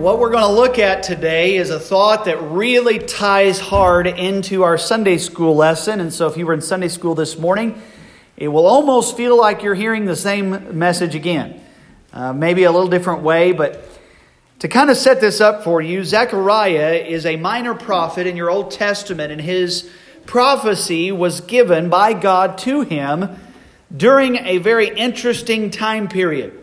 What 0.00 0.18
we're 0.18 0.30
going 0.30 0.44
to 0.44 0.52
look 0.52 0.78
at 0.78 1.02
today 1.02 1.56
is 1.56 1.68
a 1.68 1.78
thought 1.78 2.24
that 2.24 2.40
really 2.40 3.00
ties 3.00 3.60
hard 3.60 4.06
into 4.06 4.62
our 4.62 4.78
Sunday 4.78 5.18
school 5.18 5.54
lesson. 5.54 6.00
And 6.00 6.10
so, 6.10 6.26
if 6.26 6.38
you 6.38 6.46
were 6.46 6.54
in 6.54 6.62
Sunday 6.62 6.88
school 6.88 7.14
this 7.14 7.38
morning, 7.38 7.82
it 8.38 8.48
will 8.48 8.66
almost 8.66 9.14
feel 9.14 9.36
like 9.36 9.62
you're 9.62 9.74
hearing 9.74 10.06
the 10.06 10.16
same 10.16 10.78
message 10.78 11.14
again. 11.14 11.60
Uh, 12.14 12.32
maybe 12.32 12.64
a 12.64 12.72
little 12.72 12.88
different 12.88 13.20
way, 13.20 13.52
but 13.52 13.86
to 14.60 14.68
kind 14.68 14.88
of 14.88 14.96
set 14.96 15.20
this 15.20 15.38
up 15.38 15.64
for 15.64 15.82
you, 15.82 16.02
Zechariah 16.02 17.04
is 17.06 17.26
a 17.26 17.36
minor 17.36 17.74
prophet 17.74 18.26
in 18.26 18.38
your 18.38 18.50
Old 18.50 18.70
Testament, 18.70 19.30
and 19.30 19.40
his 19.40 19.86
prophecy 20.24 21.12
was 21.12 21.42
given 21.42 21.90
by 21.90 22.14
God 22.14 22.56
to 22.60 22.80
him 22.80 23.36
during 23.94 24.36
a 24.36 24.56
very 24.56 24.88
interesting 24.88 25.70
time 25.70 26.08
period. 26.08 26.59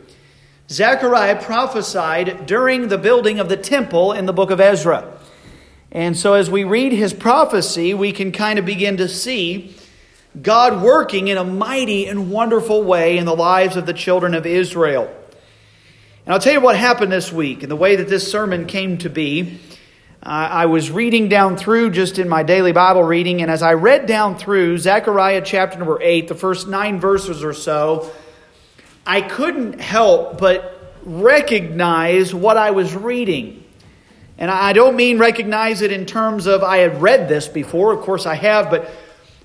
Zechariah 0.70 1.42
prophesied 1.42 2.46
during 2.46 2.90
the 2.90 2.98
building 2.98 3.40
of 3.40 3.48
the 3.48 3.56
temple 3.56 4.12
in 4.12 4.26
the 4.26 4.34
book 4.34 4.52
of 4.52 4.60
Ezra. 4.60 5.18
And 5.92 6.18
so, 6.18 6.34
as 6.34 6.50
we 6.50 6.66
read 6.66 6.92
his 6.92 7.14
prophecy, 7.14 7.94
we 7.94 8.12
can 8.12 8.34
kind 8.34 8.60
of 8.60 8.66
begin 8.66 8.98
to 8.98 9.08
see 9.08 9.76
God 10.42 10.84
working 10.84 11.30
in 11.30 11.38
a 11.38 11.44
mighty 11.46 12.06
and 12.06 12.30
wonderful 12.30 12.84
way 12.84 13.18
in 13.18 13.26
the 13.26 13.36
lives 13.36 13.78
of 13.78 13.86
the 13.86 13.94
children 13.94 14.34
of 14.34 14.46
Israel. 14.46 15.06
And 16.26 16.34
I'll 16.34 16.42
tell 16.42 16.52
you 16.52 16.60
what 16.60 16.76
happened 16.76 17.14
this 17.14 17.32
week 17.32 17.64
and 17.64 17.72
the 17.72 17.78
way 17.78 17.96
that 17.96 18.10
this 18.10 18.30
sermon 18.30 18.66
came 18.66 18.98
to 18.98 19.10
be. 19.10 19.60
Uh, 20.22 20.50
I 20.52 20.66
was 20.66 20.92
reading 20.92 21.30
down 21.30 21.56
through 21.56 21.92
just 21.92 22.20
in 22.20 22.28
my 22.28 22.44
daily 22.44 22.74
Bible 22.74 23.04
reading, 23.04 23.42
and 23.42 23.50
as 23.50 23.64
I 23.64 23.76
read 23.76 24.06
down 24.06 24.38
through 24.38 24.80
Zechariah 24.80 25.44
chapter 25.46 25.78
number 25.78 26.02
8, 26.02 26.28
the 26.28 26.36
first 26.36 26.68
nine 26.68 27.00
verses 27.00 27.42
or 27.42 27.54
so, 27.54 28.12
I 29.08 29.22
couldn't 29.22 29.80
help 29.80 30.38
but 30.38 30.94
recognize 31.04 32.36
what 32.36 32.58
I 32.58 32.72
was 32.72 32.94
reading. 32.94 33.64
And 34.38 34.52
I 34.52 34.74
don't 34.74 34.98
mean 34.98 35.18
recognize 35.18 35.82
it 35.82 35.94
in 35.94 36.06
terms 36.06 36.46
of 36.46 36.62
I 36.62 36.78
had 36.78 37.02
read 37.02 37.30
this 37.30 37.48
before, 37.48 37.94
of 37.94 38.02
course 38.02 38.26
I 38.26 38.36
have, 38.36 38.70
but 38.70 38.92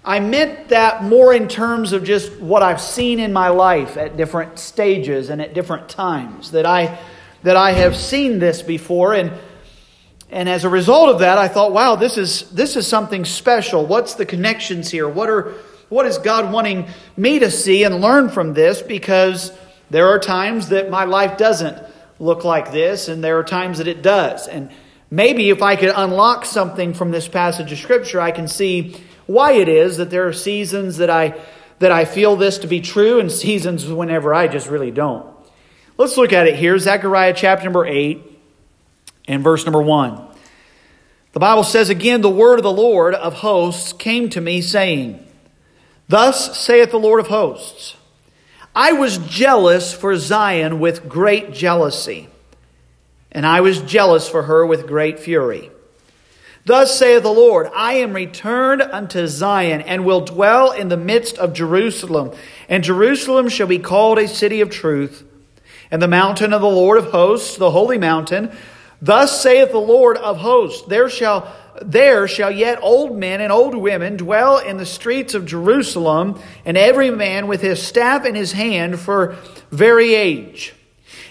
I 0.05 0.19
meant 0.19 0.71
that 0.71 1.05
more 1.05 1.33
in 1.33 1.47
terms 1.47 1.93
of 1.93 2.03
just 2.03 2.41
what 2.41 2.63
I've 2.63 2.81
seen 2.81 3.21
in 3.21 3.33
my 3.33 3.49
life 3.49 3.97
at 3.97 4.17
different 4.17 4.59
stages 4.59 5.31
and 5.31 5.41
at 5.41 5.55
different 5.55 5.89
times. 5.89 6.51
That 6.51 6.67
I 6.67 6.99
that 7.45 7.57
I 7.57 7.73
have 7.73 7.97
seen 7.97 8.41
this 8.41 8.63
before 8.63 9.15
and 9.15 9.33
and 10.29 10.49
as 10.49 10.65
a 10.65 10.69
result 10.69 11.09
of 11.09 11.21
that 11.21 11.39
I 11.39 11.47
thought, 11.47 11.73
wow, 11.73 11.95
this 11.95 12.19
is 12.19 12.51
this 12.51 12.75
is 12.75 12.85
something 12.87 13.25
special. 13.25 13.87
What's 13.87 14.15
the 14.15 14.27
connections 14.27 14.91
here? 14.91 15.09
What 15.09 15.31
are 15.31 15.55
what 15.93 16.07
is 16.07 16.17
God 16.17 16.51
wanting 16.51 16.89
me 17.19 17.39
to 17.41 17.51
see 17.51 17.85
and 17.85 18.01
learn 18.01 18.31
from 18.31 18.55
this? 18.55 18.81
Because 18.81 19.53
there 19.91 20.09
are 20.09 20.19
times 20.19 20.71
that 20.71 20.89
my 20.89 21.05
life 21.05 21.37
doesn't 21.37 21.77
look 22.19 22.45
like 22.45 22.73
this, 22.73 23.09
and 23.09 23.23
there 23.23 23.39
are 23.39 23.45
times 23.45 23.77
that 23.77 23.87
it 23.87 24.03
does. 24.03 24.49
And 24.49 24.71
maybe 25.11 25.51
if 25.51 25.61
I 25.61 25.77
could 25.77 25.93
unlock 25.95 26.47
something 26.47 26.95
from 26.95 27.11
this 27.11 27.29
passage 27.29 27.71
of 27.73 27.79
Scripture, 27.79 28.23
I 28.23 28.31
can 28.31 28.49
see 28.49 28.97
why 29.27 29.53
it 29.53 29.69
is 29.69 29.99
that 29.99 30.09
there 30.09 30.27
are 30.27 30.33
seasons 30.33 30.97
that 30.97 31.11
I 31.11 31.39
that 31.79 31.93
I 31.93 32.05
feel 32.05 32.37
this 32.37 32.59
to 32.59 32.69
be 32.69 32.81
true 32.81 33.19
and 33.19 33.31
seasons 33.31 33.87
whenever 33.87 34.33
I 34.33 34.47
just 34.47 34.69
really 34.69 34.93
don't. 34.93 35.27
Let's 35.99 36.17
look 36.17 36.33
at 36.33 36.47
it 36.47 36.55
here. 36.55 36.79
Zechariah 36.79 37.35
chapter 37.37 37.65
number 37.65 37.85
8 37.85 38.23
and 39.27 39.43
verse 39.43 39.67
number 39.67 39.83
1. 39.83 40.29
The 41.33 41.41
Bible 41.41 41.65
says 41.65 41.91
again, 41.91 42.21
the 42.21 42.31
word 42.31 42.61
of 42.61 42.63
the 42.63 42.73
Lord 42.73 43.15
of 43.15 43.35
hosts 43.35 43.93
came 43.93 44.31
to 44.31 44.41
me, 44.41 44.61
saying, 44.63 45.27
Thus 46.13 46.59
saith 46.59 46.91
the 46.91 46.99
Lord 46.99 47.21
of 47.21 47.29
hosts 47.29 47.97
I 48.77 48.93
was 48.93 49.17
jealous 49.17 49.95
for 49.95 50.15
Zion 50.19 50.79
with 50.79 51.09
great 51.09 51.55
jealousy, 51.55 52.29
and 53.31 53.47
I 53.47 53.63
was 53.63 53.81
jealous 53.81 54.29
for 54.29 54.43
her 54.43 54.67
with 54.67 54.87
great 54.87 55.19
fury. 55.19 55.71
Thus 56.67 56.99
saith 56.99 57.23
the 57.23 57.33
Lord 57.33 57.71
I 57.75 57.95
am 57.95 58.13
returned 58.13 58.83
unto 58.83 59.27
Zion, 59.27 59.81
and 59.81 60.05
will 60.05 60.21
dwell 60.21 60.71
in 60.73 60.91
the 60.91 60.99
midst 60.99 61.39
of 61.39 61.55
Jerusalem, 61.55 62.33
and 62.69 62.85
Jerusalem 62.85 63.49
shall 63.49 63.67
be 63.67 63.79
called 63.79 64.19
a 64.19 64.29
city 64.29 64.61
of 64.61 64.69
truth, 64.69 65.25
and 65.91 66.03
the 66.03 66.09
mountain 66.09 66.53
of 66.53 66.61
the 66.61 66.69
Lord 66.69 66.99
of 66.99 67.07
hosts, 67.07 67.57
the 67.57 67.71
holy 67.71 67.97
mountain. 67.97 68.55
Thus 69.01 69.41
saith 69.43 69.73
the 69.73 69.79
Lord 69.79 70.19
of 70.19 70.37
hosts, 70.37 70.83
there 70.89 71.09
shall 71.09 71.51
there 71.85 72.27
shall 72.29 72.51
yet 72.51 72.79
old 72.83 73.17
men 73.17 73.41
and 73.41 73.53
old 73.53 73.75
women 73.75 74.17
dwell 74.17 74.59
in 74.59 74.77
the 74.77 74.87
streets 74.87 75.35
of 75.35 75.47
Jerusalem, 75.47 76.41
and 76.65 76.77
every 76.77 77.11
man 77.11 77.47
with 77.47 77.61
his 77.61 77.83
staff 77.83 78.25
in 78.25 78.35
his 78.35 78.53
hand 78.53 79.01
for 79.01 79.37
very 79.71 80.15
age. 80.15 80.75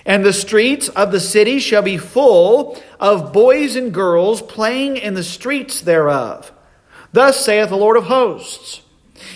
And 0.05 0.25
the 0.25 0.33
streets 0.33 0.89
of 0.89 1.11
the 1.11 1.19
city 1.19 1.59
shall 1.59 1.83
be 1.83 1.97
full 1.97 2.81
of 2.99 3.33
boys 3.33 3.75
and 3.75 3.93
girls 3.93 4.41
playing 4.41 4.97
in 4.97 5.13
the 5.13 5.23
streets 5.23 5.81
thereof. 5.81 6.51
Thus 7.13 7.43
saith 7.43 7.69
the 7.69 7.77
Lord 7.77 7.97
of 7.97 8.05
hosts 8.05 8.81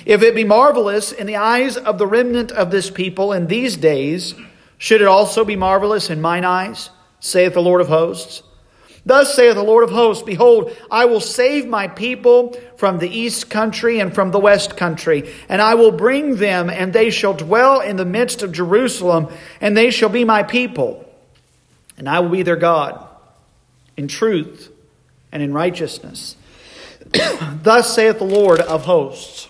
If 0.05 0.23
it 0.23 0.35
be 0.35 0.43
marvelous 0.43 1.11
in 1.11 1.27
the 1.27 1.35
eyes 1.35 1.77
of 1.77 1.97
the 1.97 2.07
remnant 2.07 2.51
of 2.51 2.71
this 2.71 2.89
people 2.89 3.33
in 3.33 3.47
these 3.47 3.77
days, 3.77 4.33
should 4.77 5.01
it 5.01 5.07
also 5.07 5.45
be 5.45 5.55
marvelous 5.55 6.09
in 6.09 6.21
mine 6.21 6.45
eyes, 6.45 6.89
saith 7.19 7.53
the 7.53 7.61
Lord 7.61 7.81
of 7.81 7.87
hosts? 7.87 8.41
Thus 9.05 9.35
saith 9.35 9.53
the 9.53 9.63
Lord 9.63 9.83
of 9.83 9.91
hosts 9.91 10.23
Behold, 10.23 10.75
I 10.89 11.05
will 11.05 11.19
save 11.19 11.67
my 11.67 11.87
people 11.87 12.57
from 12.77 12.97
the 12.97 13.09
east 13.09 13.49
country 13.49 13.99
and 13.99 14.13
from 14.13 14.31
the 14.31 14.39
west 14.39 14.75
country, 14.75 15.31
and 15.47 15.61
I 15.61 15.75
will 15.75 15.91
bring 15.91 16.37
them, 16.37 16.69
and 16.69 16.91
they 16.91 17.11
shall 17.11 17.33
dwell 17.33 17.81
in 17.81 17.97
the 17.97 18.05
midst 18.05 18.41
of 18.41 18.51
Jerusalem, 18.51 19.27
and 19.61 19.77
they 19.77 19.91
shall 19.91 20.09
be 20.09 20.25
my 20.25 20.41
people, 20.41 21.07
and 21.97 22.09
I 22.09 22.19
will 22.19 22.29
be 22.29 22.41
their 22.41 22.55
God 22.55 23.07
in 23.95 24.07
truth 24.07 24.71
and 25.31 25.43
in 25.43 25.53
righteousness. 25.53 26.35
Thus 27.61 27.93
saith 27.93 28.17
the 28.17 28.25
Lord 28.25 28.59
of 28.59 28.85
hosts 28.85 29.49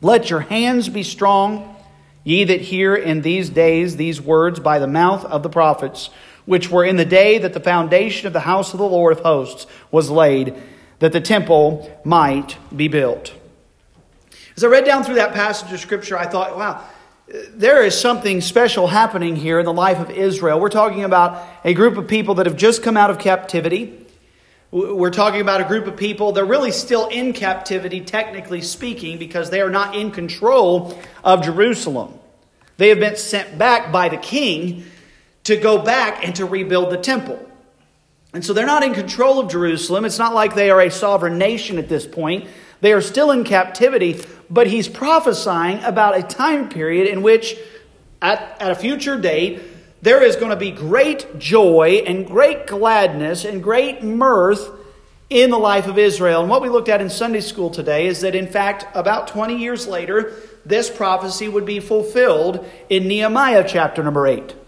Let 0.00 0.30
your 0.30 0.40
hands 0.40 0.88
be 0.88 1.02
strong, 1.02 1.74
ye 2.22 2.44
that 2.44 2.60
hear 2.60 2.94
in 2.94 3.22
these 3.22 3.50
days 3.50 3.96
these 3.96 4.20
words 4.20 4.60
by 4.60 4.78
the 4.78 4.86
mouth 4.86 5.24
of 5.24 5.42
the 5.42 5.48
prophets 5.48 6.10
which 6.46 6.70
were 6.70 6.84
in 6.84 6.96
the 6.96 7.04
day 7.04 7.38
that 7.38 7.52
the 7.52 7.60
foundation 7.60 8.26
of 8.26 8.32
the 8.32 8.40
house 8.40 8.72
of 8.72 8.78
the 8.78 8.86
Lord 8.86 9.12
of 9.12 9.22
hosts 9.22 9.66
was 9.90 10.10
laid, 10.10 10.54
that 11.00 11.12
the 11.12 11.20
temple 11.20 12.00
might 12.04 12.56
be 12.74 12.88
built. 12.88 13.34
As 14.56 14.64
I 14.64 14.68
read 14.68 14.86
down 14.86 15.04
through 15.04 15.16
that 15.16 15.34
passage 15.34 15.70
of 15.70 15.80
Scripture, 15.80 16.16
I 16.16 16.26
thought, 16.26 16.56
wow, 16.56 16.82
there 17.50 17.84
is 17.84 17.98
something 17.98 18.40
special 18.40 18.86
happening 18.86 19.36
here 19.36 19.58
in 19.58 19.66
the 19.66 19.72
life 19.72 19.98
of 19.98 20.10
Israel. 20.10 20.60
We're 20.60 20.68
talking 20.70 21.04
about 21.04 21.44
a 21.64 21.74
group 21.74 21.98
of 21.98 22.08
people 22.08 22.36
that 22.36 22.46
have 22.46 22.56
just 22.56 22.82
come 22.82 22.96
out 22.96 23.10
of 23.10 23.18
captivity. 23.18 24.06
We're 24.70 25.10
talking 25.10 25.40
about 25.40 25.60
a 25.60 25.64
group 25.64 25.86
of 25.86 25.96
people, 25.96 26.32
they're 26.32 26.44
really 26.44 26.72
still 26.72 27.08
in 27.08 27.32
captivity, 27.32 28.00
technically 28.00 28.62
speaking, 28.62 29.18
because 29.18 29.50
they 29.50 29.60
are 29.60 29.70
not 29.70 29.94
in 29.94 30.10
control 30.10 30.98
of 31.22 31.42
Jerusalem. 31.42 32.18
They 32.76 32.88
have 32.88 32.98
been 32.98 33.16
sent 33.16 33.58
back 33.58 33.92
by 33.92 34.08
the 34.08 34.16
king 34.16 34.84
to 35.46 35.56
go 35.56 35.78
back 35.78 36.24
and 36.24 36.34
to 36.34 36.44
rebuild 36.44 36.90
the 36.90 36.96
temple. 36.96 37.38
And 38.34 38.44
so 38.44 38.52
they're 38.52 38.66
not 38.66 38.82
in 38.82 38.94
control 38.94 39.38
of 39.38 39.48
Jerusalem. 39.48 40.04
It's 40.04 40.18
not 40.18 40.34
like 40.34 40.56
they 40.56 40.70
are 40.70 40.80
a 40.80 40.90
sovereign 40.90 41.38
nation 41.38 41.78
at 41.78 41.88
this 41.88 42.04
point. 42.04 42.48
They 42.80 42.92
are 42.92 43.00
still 43.00 43.30
in 43.30 43.44
captivity, 43.44 44.20
but 44.50 44.66
he's 44.66 44.88
prophesying 44.88 45.82
about 45.84 46.18
a 46.18 46.24
time 46.24 46.68
period 46.68 47.06
in 47.06 47.22
which, 47.22 47.56
at, 48.20 48.60
at 48.60 48.72
a 48.72 48.74
future 48.74 49.16
date, 49.16 49.62
there 50.02 50.20
is 50.20 50.34
going 50.34 50.50
to 50.50 50.56
be 50.56 50.72
great 50.72 51.38
joy 51.38 52.02
and 52.04 52.26
great 52.26 52.66
gladness 52.66 53.44
and 53.44 53.62
great 53.62 54.02
mirth 54.02 54.68
in 55.30 55.50
the 55.50 55.58
life 55.58 55.86
of 55.86 55.96
Israel. 55.96 56.40
And 56.40 56.50
what 56.50 56.60
we 56.60 56.68
looked 56.68 56.88
at 56.88 57.00
in 57.00 57.08
Sunday 57.08 57.40
school 57.40 57.70
today 57.70 58.08
is 58.08 58.20
that, 58.22 58.34
in 58.34 58.48
fact, 58.48 58.84
about 58.96 59.28
20 59.28 59.56
years 59.56 59.86
later, 59.86 60.32
this 60.64 60.90
prophecy 60.90 61.46
would 61.46 61.64
be 61.64 61.78
fulfilled 61.78 62.66
in 62.88 63.06
Nehemiah 63.06 63.64
chapter 63.66 64.02
number 64.02 64.26
8 64.26 64.65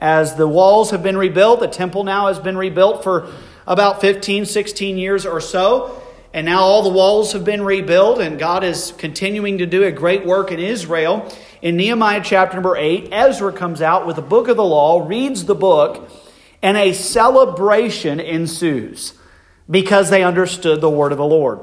as 0.00 0.34
the 0.34 0.48
walls 0.48 0.90
have 0.90 1.02
been 1.02 1.16
rebuilt. 1.16 1.60
The 1.60 1.68
temple 1.68 2.02
now 2.04 2.26
has 2.26 2.38
been 2.40 2.56
rebuilt 2.56 3.04
for 3.04 3.30
about 3.66 4.00
15, 4.00 4.46
16 4.46 4.98
years 4.98 5.26
or 5.26 5.40
so. 5.40 6.02
And 6.32 6.46
now 6.46 6.60
all 6.60 6.82
the 6.82 6.90
walls 6.90 7.32
have 7.32 7.44
been 7.44 7.62
rebuilt, 7.62 8.20
and 8.20 8.38
God 8.38 8.62
is 8.62 8.92
continuing 8.96 9.58
to 9.58 9.66
do 9.66 9.82
a 9.82 9.90
great 9.90 10.24
work 10.24 10.52
in 10.52 10.60
Israel. 10.60 11.28
In 11.60 11.76
Nehemiah 11.76 12.22
chapter 12.24 12.54
number 12.54 12.76
8, 12.76 13.08
Ezra 13.10 13.52
comes 13.52 13.82
out 13.82 14.06
with 14.06 14.16
the 14.16 14.22
book 14.22 14.46
of 14.48 14.56
the 14.56 14.64
law, 14.64 15.06
reads 15.06 15.44
the 15.44 15.56
book, 15.56 16.08
and 16.62 16.76
a 16.76 16.92
celebration 16.92 18.20
ensues 18.20 19.14
because 19.68 20.08
they 20.10 20.22
understood 20.22 20.80
the 20.80 20.90
word 20.90 21.10
of 21.10 21.18
the 21.18 21.24
Lord. 21.24 21.60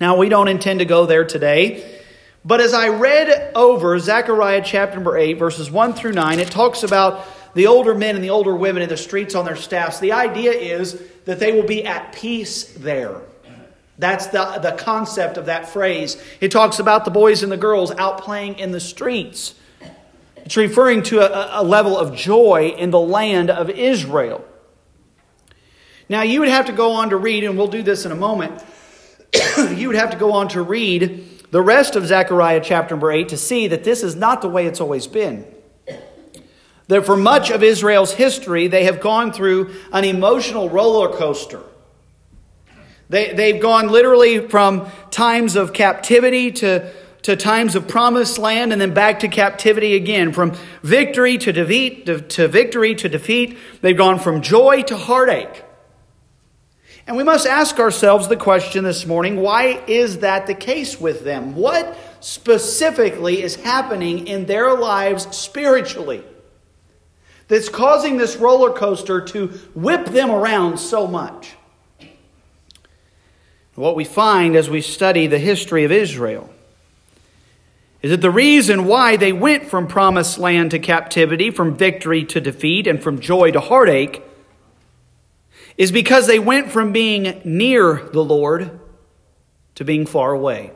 Now, 0.00 0.16
we 0.16 0.30
don't 0.30 0.48
intend 0.48 0.80
to 0.80 0.86
go 0.86 1.04
there 1.04 1.24
today, 1.26 2.00
but 2.42 2.60
as 2.60 2.72
I 2.72 2.88
read 2.88 3.52
over 3.54 3.98
Zechariah 3.98 4.62
chapter 4.64 4.96
number 4.96 5.16
8, 5.16 5.34
verses 5.34 5.70
1 5.70 5.92
through 5.92 6.12
9, 6.12 6.40
it 6.40 6.50
talks 6.50 6.82
about 6.82 7.26
the 7.54 7.66
older 7.66 7.94
men 7.94 8.14
and 8.14 8.24
the 8.24 8.30
older 8.30 8.54
women 8.54 8.82
in 8.82 8.88
the 8.88 8.96
streets 8.96 9.34
on 9.34 9.44
their 9.44 9.56
staffs. 9.56 10.00
The 10.00 10.12
idea 10.12 10.52
is 10.52 11.00
that 11.24 11.38
they 11.38 11.52
will 11.52 11.66
be 11.66 11.84
at 11.86 12.12
peace 12.12 12.72
there. 12.74 13.20
That's 13.96 14.26
the, 14.26 14.58
the 14.60 14.72
concept 14.72 15.36
of 15.36 15.46
that 15.46 15.68
phrase. 15.68 16.20
It 16.40 16.50
talks 16.50 16.80
about 16.80 17.04
the 17.04 17.10
boys 17.10 17.42
and 17.42 17.52
the 17.52 17.56
girls 17.56 17.92
out 17.92 18.18
playing 18.18 18.58
in 18.58 18.72
the 18.72 18.80
streets. 18.80 19.54
It's 20.38 20.56
referring 20.56 21.04
to 21.04 21.20
a, 21.20 21.62
a 21.62 21.64
level 21.64 21.96
of 21.96 22.14
joy 22.14 22.74
in 22.76 22.90
the 22.90 23.00
land 23.00 23.50
of 23.50 23.70
Israel. 23.70 24.44
Now, 26.08 26.22
you 26.22 26.40
would 26.40 26.48
have 26.48 26.66
to 26.66 26.72
go 26.72 26.92
on 26.92 27.10
to 27.10 27.16
read, 27.16 27.44
and 27.44 27.56
we'll 27.56 27.68
do 27.68 27.82
this 27.82 28.04
in 28.04 28.12
a 28.12 28.16
moment. 28.16 28.62
you 29.74 29.88
would 29.88 29.96
have 29.96 30.10
to 30.10 30.18
go 30.18 30.32
on 30.32 30.48
to 30.48 30.60
read 30.60 31.42
the 31.50 31.62
rest 31.62 31.94
of 31.96 32.06
Zechariah 32.06 32.60
chapter 32.62 32.94
number 32.94 33.12
8 33.12 33.28
to 33.28 33.36
see 33.36 33.68
that 33.68 33.84
this 33.84 34.02
is 34.02 34.16
not 34.16 34.42
the 34.42 34.48
way 34.48 34.66
it's 34.66 34.80
always 34.80 35.06
been. 35.06 35.46
That 36.88 37.06
for 37.06 37.16
much 37.16 37.50
of 37.50 37.62
Israel's 37.62 38.12
history, 38.12 38.68
they 38.68 38.84
have 38.84 39.00
gone 39.00 39.32
through 39.32 39.74
an 39.92 40.04
emotional 40.04 40.68
roller 40.68 41.08
coaster. 41.16 41.62
They, 43.08 43.32
they've 43.32 43.60
gone 43.60 43.88
literally 43.88 44.48
from 44.48 44.90
times 45.10 45.56
of 45.56 45.72
captivity 45.72 46.50
to, 46.52 46.90
to 47.22 47.36
times 47.36 47.74
of 47.74 47.86
promised 47.88 48.38
land 48.38 48.72
and 48.72 48.80
then 48.80 48.92
back 48.92 49.20
to 49.20 49.28
captivity 49.28 49.94
again. 49.94 50.32
From 50.32 50.52
victory 50.82 51.38
to 51.38 51.52
defeat 51.52 52.06
to, 52.06 52.20
to 52.20 52.48
victory 52.48 52.94
to 52.96 53.08
defeat. 53.08 53.58
They've 53.80 53.96
gone 53.96 54.18
from 54.18 54.42
joy 54.42 54.82
to 54.82 54.96
heartache. 54.96 55.64
And 57.06 57.16
we 57.16 57.24
must 57.24 57.46
ask 57.46 57.78
ourselves 57.78 58.28
the 58.28 58.36
question 58.36 58.84
this 58.84 59.04
morning 59.04 59.36
why 59.36 59.82
is 59.86 60.18
that 60.20 60.46
the 60.46 60.54
case 60.54 60.98
with 60.98 61.24
them? 61.24 61.54
What 61.54 61.96
specifically 62.20 63.42
is 63.42 63.56
happening 63.56 64.26
in 64.26 64.46
their 64.46 64.74
lives 64.74 65.28
spiritually 65.36 66.24
that's 67.48 67.68
causing 67.68 68.16
this 68.16 68.36
roller 68.36 68.72
coaster 68.72 69.20
to 69.20 69.48
whip 69.74 70.06
them 70.06 70.30
around 70.30 70.78
so 70.78 71.06
much? 71.06 71.54
What 73.74 73.96
we 73.96 74.04
find 74.04 74.54
as 74.54 74.70
we 74.70 74.80
study 74.80 75.26
the 75.26 75.38
history 75.38 75.84
of 75.84 75.90
Israel 75.90 76.48
is 78.02 78.10
that 78.10 78.20
the 78.20 78.30
reason 78.30 78.84
why 78.84 79.16
they 79.16 79.32
went 79.32 79.64
from 79.64 79.88
promised 79.88 80.38
land 80.38 80.70
to 80.72 80.78
captivity, 80.78 81.50
from 81.50 81.74
victory 81.74 82.24
to 82.26 82.40
defeat, 82.40 82.86
and 82.86 83.02
from 83.02 83.18
joy 83.18 83.50
to 83.50 83.60
heartache 83.60 84.22
is 85.76 85.90
because 85.90 86.26
they 86.26 86.38
went 86.38 86.70
from 86.70 86.92
being 86.92 87.40
near 87.44 88.08
the 88.12 88.22
Lord 88.22 88.78
to 89.74 89.84
being 89.84 90.06
far 90.06 90.32
away. 90.32 90.70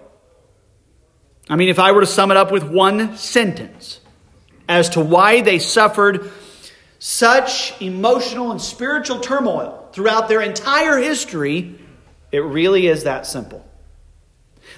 I 1.49 1.56
mean, 1.56 1.69
if 1.69 1.79
I 1.79 1.93
were 1.93 2.00
to 2.00 2.06
sum 2.06 2.31
it 2.31 2.37
up 2.37 2.50
with 2.50 2.65
one 2.65 3.17
sentence 3.17 4.00
as 4.69 4.88
to 4.91 5.00
why 5.00 5.41
they 5.41 5.59
suffered 5.59 6.31
such 6.99 7.81
emotional 7.81 8.50
and 8.50 8.61
spiritual 8.61 9.21
turmoil 9.21 9.89
throughout 9.93 10.29
their 10.29 10.41
entire 10.41 10.99
history, 10.99 11.79
it 12.33 12.41
really 12.41 12.87
is 12.87 13.05
that 13.05 13.27
simple. 13.27 13.65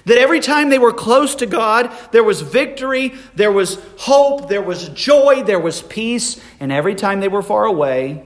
That 0.05 0.17
every 0.17 0.39
time 0.39 0.69
they 0.69 0.79
were 0.79 0.93
close 0.93 1.35
to 1.35 1.45
God, 1.45 1.91
there 2.11 2.23
was 2.23 2.41
victory, 2.41 3.13
there 3.35 3.51
was 3.51 3.77
hope, 3.97 4.49
there 4.49 4.61
was 4.61 4.89
joy, 4.89 5.43
there 5.43 5.59
was 5.59 5.81
peace, 5.81 6.41
and 6.59 6.71
every 6.71 6.95
time 6.95 7.19
they 7.19 7.27
were 7.27 7.41
far 7.41 7.65
away, 7.65 8.23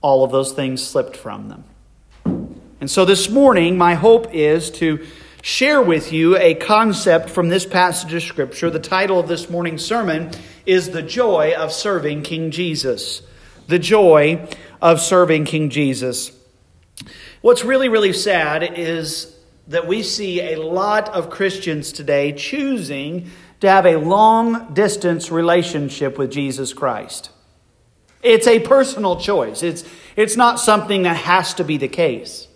all 0.00 0.22
of 0.22 0.30
those 0.30 0.52
things 0.52 0.82
slipped 0.82 1.16
from 1.16 1.48
them. 1.48 1.64
And 2.80 2.90
so 2.90 3.04
this 3.04 3.28
morning, 3.28 3.76
my 3.76 3.94
hope 3.94 4.32
is 4.32 4.70
to 4.72 5.04
share 5.42 5.82
with 5.82 6.12
you 6.12 6.36
a 6.36 6.54
concept 6.54 7.30
from 7.30 7.48
this 7.48 7.66
passage 7.66 8.12
of 8.12 8.22
Scripture. 8.22 8.70
The 8.70 8.78
title 8.78 9.18
of 9.18 9.28
this 9.28 9.50
morning's 9.50 9.84
sermon 9.84 10.30
is 10.66 10.90
The 10.90 11.02
Joy 11.02 11.54
of 11.56 11.72
Serving 11.72 12.22
King 12.22 12.50
Jesus. 12.50 13.22
The 13.66 13.78
Joy 13.78 14.48
of 14.80 15.00
Serving 15.00 15.44
King 15.44 15.70
Jesus. 15.70 16.32
What's 17.40 17.64
really, 17.64 17.88
really 17.88 18.12
sad 18.12 18.62
is 18.78 19.34
that 19.68 19.86
we 19.86 20.02
see 20.02 20.40
a 20.40 20.56
lot 20.56 21.08
of 21.10 21.30
Christians 21.30 21.92
today 21.92 22.32
choosing 22.32 23.30
to 23.60 23.68
have 23.68 23.86
a 23.86 23.96
long 23.96 24.74
distance 24.74 25.30
relationship 25.30 26.18
with 26.18 26.30
Jesus 26.30 26.72
Christ. 26.72 27.30
It's 28.22 28.46
a 28.46 28.58
personal 28.60 29.16
choice. 29.16 29.62
It's, 29.62 29.84
it's 30.16 30.36
not 30.36 30.60
something 30.60 31.02
that 31.02 31.16
has 31.16 31.54
to 31.54 31.64
be 31.64 31.76
the 31.76 31.88
case. 31.88 32.48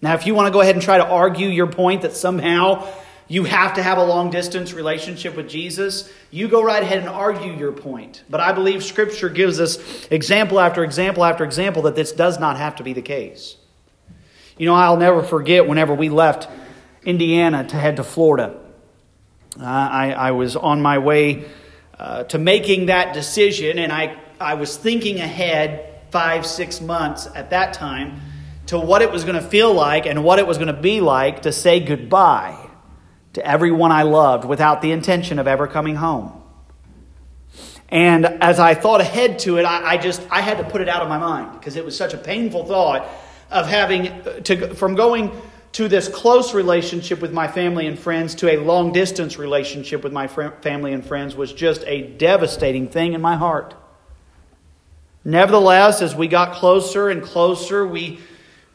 Now, 0.00 0.14
if 0.14 0.26
you 0.26 0.34
want 0.34 0.46
to 0.46 0.52
go 0.52 0.60
ahead 0.60 0.74
and 0.74 0.82
try 0.82 0.98
to 0.98 1.06
argue 1.06 1.48
your 1.48 1.66
point 1.66 2.02
that 2.02 2.16
somehow 2.16 2.88
you 3.28 3.44
have 3.44 3.74
to 3.74 3.82
have 3.82 3.98
a 3.98 4.04
long 4.04 4.30
distance 4.30 4.72
relationship 4.72 5.36
with 5.36 5.48
Jesus, 5.48 6.10
you 6.30 6.48
go 6.48 6.62
right 6.62 6.82
ahead 6.82 6.98
and 6.98 7.08
argue 7.08 7.52
your 7.52 7.72
point. 7.72 8.24
But 8.30 8.40
I 8.40 8.52
believe 8.52 8.82
Scripture 8.82 9.28
gives 9.28 9.60
us 9.60 9.78
example 10.10 10.58
after 10.58 10.82
example 10.82 11.22
after 11.22 11.44
example 11.44 11.82
that 11.82 11.94
this 11.94 12.12
does 12.12 12.40
not 12.40 12.56
have 12.56 12.76
to 12.76 12.82
be 12.82 12.94
the 12.94 13.02
case. 13.02 13.56
You 14.56 14.66
know, 14.66 14.74
I'll 14.74 14.96
never 14.96 15.22
forget 15.22 15.68
whenever 15.68 15.94
we 15.94 16.08
left 16.08 16.48
Indiana 17.04 17.68
to 17.68 17.76
head 17.76 17.96
to 17.96 18.04
Florida. 18.04 18.58
Uh, 19.60 19.64
I, 19.64 20.12
I 20.12 20.30
was 20.30 20.56
on 20.56 20.80
my 20.80 20.98
way 20.98 21.44
uh, 21.98 22.24
to 22.24 22.38
making 22.38 22.86
that 22.86 23.12
decision, 23.12 23.78
and 23.78 23.92
I 23.92 24.18
I 24.40 24.54
was 24.54 24.76
thinking 24.76 25.18
ahead 25.18 26.00
five, 26.10 26.46
six 26.46 26.80
months 26.80 27.28
at 27.34 27.50
that 27.50 27.74
time 27.74 28.20
to 28.66 28.78
what 28.78 29.02
it 29.02 29.10
was 29.10 29.24
going 29.24 29.34
to 29.34 29.46
feel 29.46 29.74
like 29.74 30.06
and 30.06 30.22
what 30.22 30.38
it 30.38 30.46
was 30.46 30.58
going 30.58 30.72
to 30.74 30.80
be 30.80 31.00
like 31.00 31.42
to 31.42 31.52
say 31.52 31.80
goodbye 31.80 32.67
to 33.34 33.46
everyone 33.46 33.92
I 33.92 34.02
loved 34.02 34.44
without 34.44 34.82
the 34.82 34.92
intention 34.92 35.38
of 35.38 35.46
ever 35.46 35.66
coming 35.66 35.96
home. 35.96 36.32
And 37.88 38.26
as 38.26 38.58
I 38.58 38.74
thought 38.74 39.00
ahead 39.00 39.38
to 39.40 39.58
it, 39.58 39.64
I, 39.64 39.92
I 39.92 39.96
just 39.96 40.22
I 40.30 40.40
had 40.40 40.58
to 40.58 40.64
put 40.64 40.80
it 40.80 40.88
out 40.88 41.02
of 41.02 41.08
my 41.08 41.18
mind 41.18 41.52
because 41.58 41.76
it 41.76 41.84
was 41.84 41.96
such 41.96 42.12
a 42.12 42.18
painful 42.18 42.66
thought 42.66 43.08
of 43.50 43.66
having 43.66 44.08
uh, 44.08 44.40
to 44.40 44.74
from 44.74 44.94
going 44.94 45.32
to 45.72 45.88
this 45.88 46.08
close 46.08 46.54
relationship 46.54 47.20
with 47.20 47.32
my 47.32 47.48
family 47.48 47.86
and 47.86 47.98
friends 47.98 48.34
to 48.36 48.50
a 48.50 48.56
long 48.58 48.92
distance 48.92 49.38
relationship 49.38 50.02
with 50.02 50.12
my 50.12 50.26
fr- 50.26 50.48
family 50.60 50.92
and 50.92 51.04
friends 51.04 51.36
was 51.36 51.52
just 51.52 51.84
a 51.86 52.02
devastating 52.02 52.88
thing 52.88 53.12
in 53.12 53.20
my 53.20 53.36
heart. 53.36 53.74
Nevertheless, 55.24 56.00
as 56.00 56.14
we 56.14 56.26
got 56.26 56.54
closer 56.54 57.08
and 57.10 57.22
closer, 57.22 57.86
we, 57.86 58.18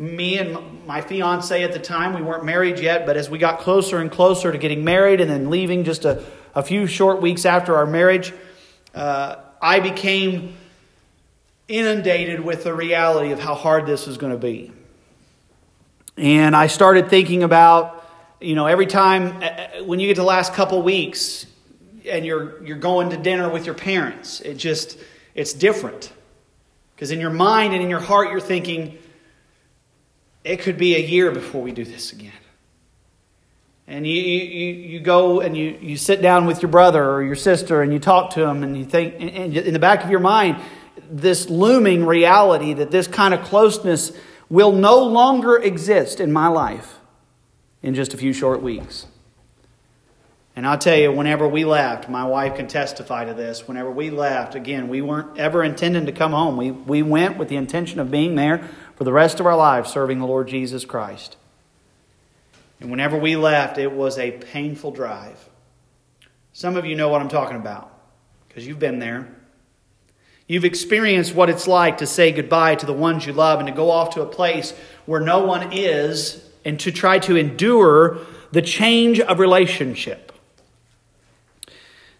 me 0.04 0.38
and 0.38 0.86
my 0.86 1.02
fiance 1.02 1.64
at 1.64 1.72
the 1.72 1.80
time, 1.80 2.14
we 2.14 2.22
weren't 2.22 2.44
married 2.44 2.80
yet, 2.80 3.06
but 3.06 3.16
as 3.16 3.30
we 3.30 3.38
got 3.38 3.60
closer 3.60 4.00
and 4.00 4.12
closer 4.12 4.52
to 4.52 4.58
getting 4.58 4.84
married 4.84 5.22
and 5.22 5.30
then 5.30 5.50
leaving 5.50 5.86
just 5.86 6.04
a, 6.04 6.24
a 6.54 6.62
few 6.62 6.88
short 6.88 7.22
weeks 7.22 7.46
after 7.46 7.76
our 7.76 7.86
marriage, 7.86 8.34
uh, 8.94 9.38
I 9.62 9.80
became 9.80 10.56
inundated 11.70 12.42
with 12.42 12.66
the 12.66 12.74
reality 12.74 13.32
of 13.32 13.40
how 13.40 13.56
hard 13.56 13.86
this 13.86 14.06
was 14.06 14.18
going 14.18 14.34
to 14.34 14.38
be. 14.38 14.74
And 16.18 16.54
I 16.56 16.68
started 16.68 17.10
thinking 17.10 17.44
about, 17.44 18.06
you 18.42 18.56
know, 18.56 18.68
every 18.68 18.86
time 18.88 19.42
uh, 19.42 19.46
uh, 19.46 19.84
when 19.86 20.00
you 20.00 20.08
get 20.08 20.16
to 20.16 20.22
the 20.22 20.28
last 20.28 20.54
couple 20.54 20.82
weeks 20.82 21.46
and 22.08 22.26
you're 22.26 22.62
you're 22.64 22.78
going 22.78 23.12
to 23.12 23.18
dinner 23.18 23.50
with 23.50 23.66
your 23.66 23.74
parents, 23.74 24.42
it 24.42 24.56
just 24.56 25.00
it's 25.34 25.54
different. 25.54 26.12
Because 26.94 27.12
in 27.12 27.20
your 27.20 27.32
mind 27.32 27.74
and 27.74 27.82
in 27.82 27.90
your 27.90 28.02
heart, 28.02 28.30
you're 28.30 28.40
thinking, 28.42 29.00
it 30.44 30.60
could 30.60 30.78
be 30.78 30.96
a 30.96 31.00
year 31.00 31.32
before 31.32 31.62
we 31.62 31.72
do 31.72 31.86
this 31.86 32.12
again. 32.12 32.32
And 33.88 34.08
you, 34.08 34.14
you, 34.14 34.74
you 34.74 35.00
go 35.00 35.42
and 35.42 35.58
you, 35.58 35.78
you 35.82 35.98
sit 35.98 36.22
down 36.22 36.46
with 36.46 36.62
your 36.62 36.72
brother 36.72 37.04
or 37.12 37.22
your 37.22 37.36
sister 37.36 37.82
and 37.82 37.92
you 37.92 38.00
talk 38.00 38.32
to 38.32 38.40
them 38.40 38.64
and 38.64 38.78
you 38.78 38.86
think, 38.86 39.16
and 39.20 39.56
in 39.56 39.74
the 39.74 39.80
back 39.80 40.04
of 40.04 40.10
your 40.10 40.22
mind, 40.22 40.58
this 41.10 41.50
looming 41.50 42.06
reality 42.06 42.74
that 42.74 42.92
this 42.92 43.08
kind 43.08 43.34
of 43.34 43.42
closeness 43.42 44.12
will 44.50 44.72
no 44.72 45.04
longer 45.04 45.58
exist 45.58 46.20
in 46.20 46.32
my 46.32 46.48
life 46.48 47.00
in 47.82 47.94
just 47.94 48.14
a 48.14 48.18
few 48.18 48.32
short 48.32 48.62
weeks. 48.62 49.08
And 50.56 50.68
I'll 50.68 50.78
tell 50.78 50.96
you, 50.98 51.12
whenever 51.12 51.48
we 51.48 51.66
left, 51.66 52.08
my 52.08 52.26
wife 52.26 52.56
can 52.56 52.68
testify 52.68 53.26
to 53.26 53.34
this. 53.34 53.68
Whenever 53.68 53.90
we 53.90 54.12
left, 54.12 54.54
again, 54.54 54.88
we 54.88 55.02
weren't 55.02 55.38
ever 55.38 55.64
intending 55.64 56.06
to 56.06 56.12
come 56.12 56.32
home. 56.32 56.58
We, 56.58 56.70
we 56.70 57.02
went 57.02 57.38
with 57.38 57.50
the 57.50 57.56
intention 57.56 58.00
of 58.00 58.12
being 58.12 58.36
there 58.36 58.70
for 58.96 59.04
the 59.04 59.14
rest 59.14 59.40
of 59.40 59.46
our 59.46 59.58
lives 59.58 59.92
serving 59.92 60.20
the 60.20 60.28
Lord 60.28 60.48
Jesus 60.48 60.86
Christ. 60.86 61.38
And 62.80 62.92
whenever 62.92 63.18
we 63.18 63.36
left, 63.36 63.78
it 63.78 63.92
was 63.92 64.18
a 64.18 64.32
painful 64.32 64.92
drive. 64.92 65.50
Some 66.52 66.76
of 66.76 66.86
you 66.86 66.96
know 66.96 67.10
what 67.10 67.22
I'm 67.22 67.30
talking 67.30 67.56
about 67.56 67.92
because 68.48 68.68
you've 68.68 68.80
been 68.80 69.00
there. 69.00 69.28
You've 70.48 70.66
experienced 70.66 71.34
what 71.34 71.50
it's 71.50 71.68
like 71.68 72.00
to 72.00 72.06
say 72.06 72.32
goodbye 72.32 72.76
to 72.76 72.86
the 72.86 72.94
ones 72.94 73.26
you 73.26 73.34
love 73.34 73.60
and 73.60 73.68
to 73.68 73.74
go 73.74 73.90
off 73.90 74.14
to 74.16 74.22
a 74.22 74.26
place 74.26 74.74
where 75.06 75.22
no 75.22 75.46
one 75.46 75.72
is 75.72 76.48
and 76.66 76.80
to 76.82 76.92
try 76.92 77.20
to 77.20 77.36
endure 77.36 78.20
the 78.52 78.62
change 78.62 79.20
of 79.20 79.40
relationship. 79.40 80.32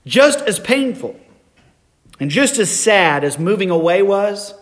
Just 0.06 0.40
as 0.42 0.60
painful 0.60 1.20
and 2.20 2.32
just 2.32 2.58
as 2.58 2.72
sad 2.72 3.24
as 3.24 3.38
moving 3.38 3.70
away 3.70 4.02
was, 4.02 4.54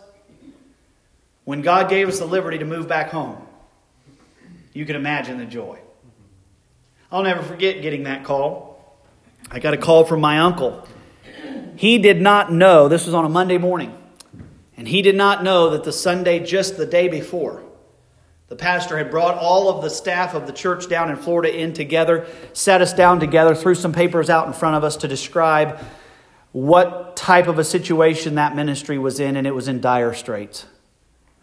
when 1.44 1.62
God 1.62 1.90
gave 1.90 2.08
us 2.08 2.20
the 2.20 2.26
liberty 2.26 2.58
to 2.60 2.66
move 2.66 2.88
back 2.88 3.10
home, 3.10 3.38
you 4.74 4.86
can 4.86 4.96
imagine 4.96 5.38
the 5.38 5.46
joy. 5.46 5.80
I'll 7.12 7.24
never 7.24 7.44
forget 7.44 7.82
getting 7.82 8.04
that 8.04 8.24
call. 8.24 8.98
I 9.50 9.60
got 9.60 9.74
a 9.74 9.78
call 9.78 10.06
from 10.06 10.22
my 10.22 10.40
uncle. 10.40 10.88
He 11.76 11.98
did 11.98 12.22
not 12.22 12.54
know, 12.54 12.88
this 12.88 13.06
was 13.06 13.14
on 13.14 13.26
a 13.26 13.30
Monday 13.30 13.58
morning, 13.58 13.94
and 14.78 14.88
he 14.88 15.02
did 15.02 15.16
not 15.16 15.44
know 15.44 15.72
that 15.72 15.84
the 15.84 15.92
Sunday 15.92 16.40
just 16.40 16.78
the 16.78 16.86
day 16.86 17.08
before, 17.08 17.64
the 18.48 18.56
pastor 18.56 18.98
had 18.98 19.10
brought 19.10 19.36
all 19.38 19.70
of 19.70 19.82
the 19.82 19.90
staff 19.90 20.36
of 20.36 20.46
the 20.46 20.54
church 20.54 20.90
down 20.90 21.10
in 21.10 21.16
Florida 21.16 21.58
in 21.58 21.74
together, 21.74 22.28
sat 22.54 22.82
us 22.82 22.94
down 22.94 23.20
together, 23.20 23.56
threw 23.56 23.76
some 23.76 23.94
papers 23.94 24.30
out 24.30 24.46
in 24.46 24.54
front 24.54 24.76
of 24.76 24.84
us 24.84 24.98
to 24.98 25.08
describe 25.08 25.80
what 26.52 27.16
type 27.16 27.48
of 27.48 27.60
a 27.60 27.64
situation 27.64 28.36
that 28.36 28.56
ministry 28.56 28.98
was 28.98 29.20
in, 29.20 29.38
and 29.38 29.48
it 29.48 29.56
was 29.56 29.68
in 29.68 29.82
dire 29.82 30.14
straits. 30.14 30.66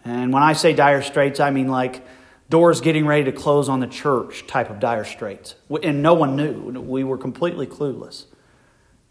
And 0.08 0.32
when 0.32 0.42
I 0.42 0.52
say 0.52 0.72
dire 0.72 1.02
straits, 1.02 1.40
I 1.40 1.50
mean 1.50 1.68
like 1.68 2.06
doors 2.48 2.80
getting 2.80 3.06
ready 3.06 3.24
to 3.24 3.32
close 3.32 3.68
on 3.68 3.80
the 3.80 3.86
church 3.86 4.46
type 4.46 4.70
of 4.70 4.80
dire 4.80 5.04
straits. 5.04 5.54
And 5.82 6.02
no 6.02 6.14
one 6.14 6.36
knew. 6.36 6.80
We 6.80 7.04
were 7.04 7.18
completely 7.18 7.66
clueless. 7.66 8.24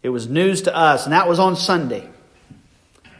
It 0.02 0.10
was 0.10 0.28
news 0.28 0.62
to 0.62 0.74
us, 0.74 1.04
and 1.04 1.12
that 1.12 1.28
was 1.28 1.38
on 1.38 1.56
Sunday. 1.56 2.08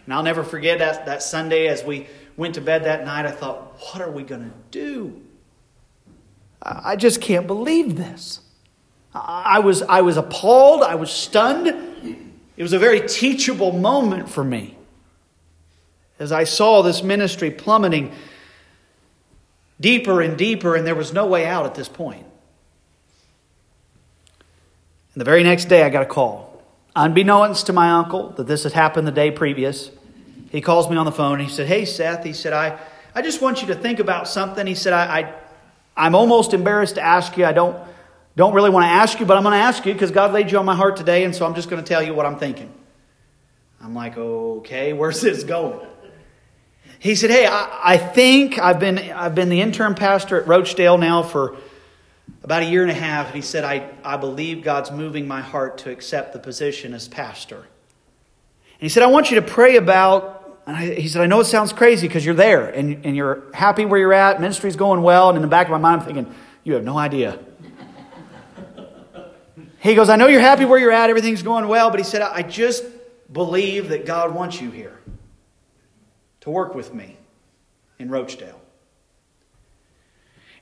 And 0.05 0.15
I'll 0.15 0.23
never 0.23 0.45
forget 0.45 0.79
that, 0.79 1.07
that 1.07 1.23
Sunday 1.23 1.67
as 1.67 1.85
we 1.85 2.07
went 2.37 2.55
to 2.55 2.61
bed 2.61 2.85
that 2.85 3.05
night, 3.05 3.27
I 3.27 3.31
thought, 3.31 3.77
what 3.81 4.01
are 4.01 4.11
we 4.11 4.23
going 4.23 4.43
to 4.43 4.57
do? 4.71 5.21
I 6.63 6.97
just 6.97 7.21
can't 7.21 7.47
believe 7.47 7.97
this. 7.97 8.41
I 9.15 9.59
was, 9.59 9.83
I 9.83 10.01
was 10.03 10.17
appalled. 10.17 10.83
I 10.83 10.95
was 10.95 11.11
stunned. 11.11 11.67
It 12.57 12.63
was 12.63 12.73
a 12.73 12.79
very 12.79 13.07
teachable 13.07 13.73
moment 13.73 14.29
for 14.29 14.45
me 14.45 14.78
as 16.19 16.33
I 16.33 16.45
saw 16.45 16.83
this 16.83 17.03
ministry 17.03 17.51
plummeting 17.51 18.13
deeper 19.81 20.21
and 20.21 20.37
deeper, 20.37 20.75
and 20.75 20.87
there 20.87 20.95
was 20.95 21.13
no 21.13 21.27
way 21.27 21.47
out 21.47 21.67
at 21.67 21.75
this 21.75 21.89
point. 21.89 22.25
And 25.15 25.21
the 25.21 25.25
very 25.25 25.43
next 25.43 25.67
day, 25.67 25.83
I 25.83 25.91
got 25.91 26.03
a 26.03 26.07
call. 26.07 26.63
Unbeknownst 26.97 27.67
to 27.67 27.73
my 27.73 27.91
uncle 27.91 28.31
that 28.31 28.47
this 28.47 28.65
had 28.65 28.73
happened 28.73 29.07
the 29.07 29.13
day 29.13 29.31
previous, 29.31 29.91
he 30.51 30.61
calls 30.61 30.91
me 30.91 30.97
on 30.97 31.07
the 31.07 31.13
phone 31.13 31.35
and 31.35 31.49
he 31.49 31.55
said, 31.55 31.67
Hey, 31.67 31.85
Seth, 31.85 32.25
he 32.25 32.33
said, 32.33 32.53
I, 32.53 32.79
I 33.15 33.23
just 33.23 33.41
want 33.41 33.61
you 33.61 33.69
to 33.69 33.75
think 33.75 34.01
about 34.01 34.27
something. 34.27 34.67
He 34.67 34.75
said, 34.75 34.93
I, 34.93 35.21
I, 35.21 35.35
I'm 35.97 36.15
almost 36.15 36.55
embarrassed 36.55 36.97
to 36.97 37.03
ask 37.03 37.37
you. 37.37 37.45
I 37.45 37.53
don't, 37.53 37.77
don't 38.37 38.55
really 38.55 38.71
want 38.71 38.85
to 38.85 38.91
ask 38.91 39.21
you, 39.21 39.27
but 39.27 39.37
I'm 39.37 39.43
going 39.43 39.53
to 39.53 39.59
ask 39.59 39.85
you 39.85 39.93
because 39.93 40.11
God 40.11 40.33
laid 40.33 40.51
you 40.51 40.59
on 40.59 40.65
my 40.65 40.75
heart 40.75 40.97
today, 40.97 41.25
and 41.25 41.35
so 41.35 41.45
I'm 41.45 41.55
just 41.55 41.69
going 41.69 41.83
to 41.83 41.89
tell 41.89 42.03
you 42.03 42.15
what 42.15 42.25
I'm 42.25 42.39
thinking. 42.39 42.73
I'm 43.83 43.95
like, 43.95 44.17
okay, 44.17 44.93
where's 44.93 45.21
this 45.21 45.45
going? 45.45 45.87
He 46.99 47.14
said, 47.14 47.31
Hey, 47.31 47.47
I, 47.47 47.81
I 47.83 47.97
think 47.97 48.59
I've 48.59 48.81
been, 48.81 48.99
I've 48.99 49.35
been 49.35 49.49
the 49.49 49.61
interim 49.61 49.95
pastor 49.95 50.40
at 50.40 50.47
Roachdale 50.47 50.99
now 50.99 51.23
for 51.23 51.57
about 52.43 52.62
a 52.62 52.67
year 52.67 52.83
and 52.83 52.90
a 52.90 52.95
half. 52.95 53.26
And 53.26 53.37
he 53.37 53.43
said, 53.43 53.64
I, 53.64 53.90
I 54.05 54.17
believe 54.17 54.62
God's 54.62 54.90
moving 54.90 55.28
my 55.28 55.40
heart 55.40 55.78
to 55.78 55.90
accept 55.90 56.33
the 56.33 56.38
position 56.38 56.95
as 56.95 57.07
pastor. 57.07 57.57
And 57.57 57.67
he 58.81 58.88
said, 58.88 59.02
I 59.02 59.07
want 59.07 59.31
you 59.31 59.37
to 59.40 59.47
pray 59.47 59.76
about, 59.76 60.61
and 60.67 60.76
I, 60.76 60.95
he 60.95 61.09
said, 61.09 61.23
I 61.23 61.26
know 61.26 61.40
it 61.40 61.45
sounds 61.47 61.73
crazy 61.73 62.09
because 62.09 62.25
you're 62.25 62.35
there 62.35 62.69
and, 62.69 63.05
and 63.05 63.17
you're 63.17 63.45
happy 63.55 63.85
where 63.85 63.99
you're 63.99 64.12
at, 64.12 64.40
ministry's 64.40 64.76
going 64.76 65.02
well. 65.02 65.28
And 65.28 65.37
in 65.37 65.43
the 65.43 65.49
back 65.49 65.67
of 65.67 65.71
my 65.71 65.78
mind, 65.78 66.00
I'm 66.00 66.07
thinking, 66.07 66.35
You 66.64 66.75
have 66.75 66.85
no 66.85 66.99
idea. 66.99 67.38
he 69.78 69.95
goes, 69.95 70.09
I 70.09 70.17
know 70.17 70.26
you're 70.26 70.40
happy 70.40 70.64
where 70.64 70.81
you're 70.81 70.93
at, 70.93 71.11
everything's 71.11 71.43
going 71.43 71.69
well. 71.69 71.90
But 71.90 72.00
he 72.00 72.05
said, 72.05 72.23
I 72.23 72.43
just 72.43 72.85
believe 73.33 73.90
that 73.90 74.05
God 74.05 74.35
wants 74.35 74.61
you 74.61 74.71
here 74.73 74.98
to 76.49 76.52
work 76.52 76.75
with 76.75 76.95
me 76.95 77.17
in 77.99 78.09
Roachdale. 78.09 78.55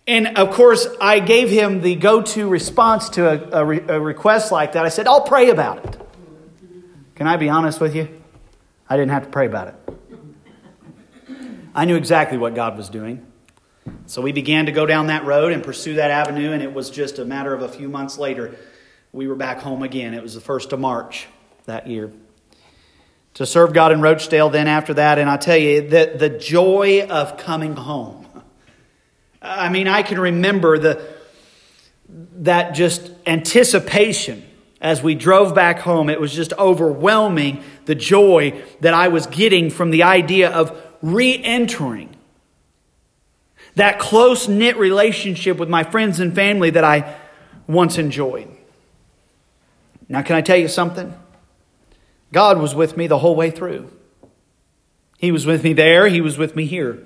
And 0.08 0.38
of 0.38 0.50
course, 0.50 0.86
I 1.00 1.20
gave 1.20 1.48
him 1.48 1.80
the 1.80 1.94
go 1.94 2.22
to 2.22 2.48
response 2.48 3.08
to 3.10 3.28
a, 3.28 3.60
a, 3.60 3.64
re, 3.64 3.80
a, 3.88 4.00
request 4.00 4.52
like 4.52 4.72
that. 4.72 4.84
I 4.84 4.88
said, 4.88 5.06
I'll 5.06 5.22
pray 5.22 5.50
about 5.50 5.84
it. 5.84 6.00
Can 7.14 7.26
I 7.26 7.36
be 7.36 7.48
honest 7.48 7.80
with 7.80 7.94
you? 7.94 8.08
I 8.88 8.96
didn't 8.96 9.12
have 9.12 9.24
to 9.24 9.30
pray 9.30 9.46
about 9.46 9.68
it. 9.68 9.74
I 11.74 11.84
knew 11.84 11.96
exactly 11.96 12.38
what 12.38 12.54
God 12.54 12.76
was 12.76 12.88
doing. 12.88 13.24
So 14.06 14.22
we 14.22 14.32
began 14.32 14.66
to 14.66 14.72
go 14.72 14.86
down 14.86 15.08
that 15.08 15.24
road 15.24 15.52
and 15.52 15.62
pursue 15.62 15.94
that 15.94 16.10
avenue, 16.10 16.52
and 16.52 16.62
it 16.62 16.72
was 16.72 16.90
just 16.90 17.18
a 17.18 17.24
matter 17.24 17.54
of 17.54 17.62
a 17.62 17.68
few 17.68 17.88
months 17.88 18.18
later, 18.18 18.56
we 19.12 19.28
were 19.28 19.36
back 19.36 19.60
home 19.60 19.82
again. 19.82 20.14
It 20.14 20.22
was 20.22 20.34
the 20.34 20.40
1st 20.40 20.72
of 20.72 20.80
March 20.80 21.26
that 21.66 21.86
year 21.86 22.12
to 23.36 23.44
serve 23.44 23.74
God 23.74 23.92
in 23.92 24.00
Roachdale 24.00 24.50
then 24.50 24.66
after 24.66 24.94
that. 24.94 25.18
And 25.18 25.28
I 25.28 25.36
tell 25.36 25.58
you, 25.58 25.88
that 25.90 26.18
the 26.18 26.30
joy 26.30 27.06
of 27.08 27.36
coming 27.36 27.76
home. 27.76 28.26
I 29.42 29.68
mean, 29.68 29.88
I 29.88 30.02
can 30.02 30.18
remember 30.18 30.78
the, 30.78 31.06
that 32.08 32.74
just 32.74 33.10
anticipation 33.26 34.42
as 34.80 35.02
we 35.02 35.14
drove 35.14 35.54
back 35.54 35.80
home. 35.80 36.08
It 36.08 36.18
was 36.18 36.32
just 36.32 36.54
overwhelming 36.54 37.62
the 37.84 37.94
joy 37.94 38.62
that 38.80 38.94
I 38.94 39.08
was 39.08 39.26
getting 39.26 39.68
from 39.68 39.90
the 39.90 40.04
idea 40.04 40.50
of 40.50 40.80
re 41.02 41.38
entering 41.42 42.16
that 43.74 43.98
close 43.98 44.48
knit 44.48 44.78
relationship 44.78 45.58
with 45.58 45.68
my 45.68 45.84
friends 45.84 46.20
and 46.20 46.34
family 46.34 46.70
that 46.70 46.84
I 46.84 47.14
once 47.66 47.98
enjoyed. 47.98 48.48
Now, 50.08 50.22
can 50.22 50.36
I 50.36 50.40
tell 50.40 50.56
you 50.56 50.68
something? 50.68 51.14
God 52.32 52.58
was 52.58 52.74
with 52.74 52.96
me 52.96 53.06
the 53.06 53.18
whole 53.18 53.36
way 53.36 53.50
through. 53.50 53.90
He 55.18 55.32
was 55.32 55.46
with 55.46 55.64
me 55.64 55.72
there, 55.72 56.08
He 56.08 56.20
was 56.20 56.38
with 56.38 56.56
me 56.56 56.66
here. 56.66 57.02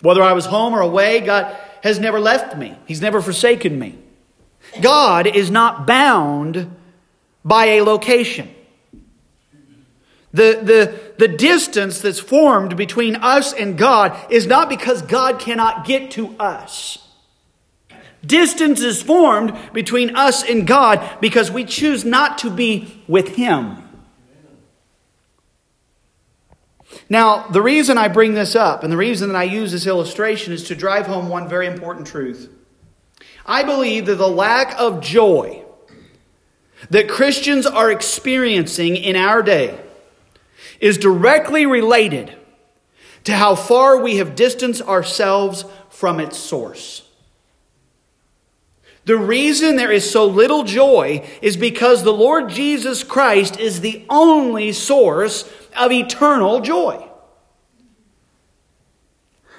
Whether 0.00 0.22
I 0.22 0.32
was 0.32 0.46
home 0.46 0.74
or 0.74 0.80
away, 0.80 1.20
God 1.20 1.56
has 1.82 1.98
never 1.98 2.20
left 2.20 2.56
me, 2.56 2.76
He's 2.86 3.00
never 3.00 3.20
forsaken 3.20 3.78
me. 3.78 3.98
God 4.80 5.26
is 5.26 5.50
not 5.50 5.86
bound 5.86 6.74
by 7.44 7.66
a 7.66 7.82
location. 7.82 8.52
The, 10.32 10.58
the, 10.60 11.00
the 11.16 11.28
distance 11.28 12.00
that's 12.00 12.18
formed 12.18 12.76
between 12.76 13.14
us 13.16 13.52
and 13.52 13.78
God 13.78 14.18
is 14.32 14.48
not 14.48 14.68
because 14.68 15.00
God 15.02 15.38
cannot 15.38 15.86
get 15.86 16.10
to 16.12 16.34
us. 16.40 16.98
Distance 18.26 18.80
is 18.80 19.00
formed 19.00 19.56
between 19.72 20.16
us 20.16 20.42
and 20.42 20.66
God 20.66 21.08
because 21.20 21.52
we 21.52 21.64
choose 21.64 22.04
not 22.04 22.38
to 22.38 22.50
be 22.50 23.00
with 23.06 23.36
Him. 23.36 23.83
Now, 27.08 27.46
the 27.48 27.62
reason 27.62 27.98
I 27.98 28.08
bring 28.08 28.34
this 28.34 28.56
up 28.56 28.82
and 28.82 28.92
the 28.92 28.96
reason 28.96 29.28
that 29.28 29.36
I 29.36 29.44
use 29.44 29.72
this 29.72 29.86
illustration 29.86 30.52
is 30.52 30.64
to 30.64 30.74
drive 30.74 31.06
home 31.06 31.28
one 31.28 31.48
very 31.48 31.66
important 31.66 32.06
truth. 32.06 32.50
I 33.46 33.62
believe 33.62 34.06
that 34.06 34.16
the 34.16 34.28
lack 34.28 34.78
of 34.78 35.00
joy 35.02 35.64
that 36.90 37.08
Christians 37.08 37.66
are 37.66 37.90
experiencing 37.90 38.96
in 38.96 39.16
our 39.16 39.42
day 39.42 39.78
is 40.80 40.98
directly 40.98 41.66
related 41.66 42.34
to 43.24 43.32
how 43.32 43.54
far 43.54 43.98
we 43.98 44.16
have 44.16 44.34
distanced 44.34 44.82
ourselves 44.82 45.64
from 45.88 46.20
its 46.20 46.36
source. 46.36 47.02
The 49.06 49.16
reason 49.16 49.76
there 49.76 49.92
is 49.92 50.10
so 50.10 50.24
little 50.24 50.64
joy 50.64 51.26
is 51.42 51.58
because 51.58 52.02
the 52.02 52.12
Lord 52.12 52.48
Jesus 52.48 53.02
Christ 53.02 53.58
is 53.60 53.80
the 53.80 54.04
only 54.08 54.72
source 54.72 55.42
of 55.76 55.92
eternal 55.92 56.60
joy. 56.60 57.08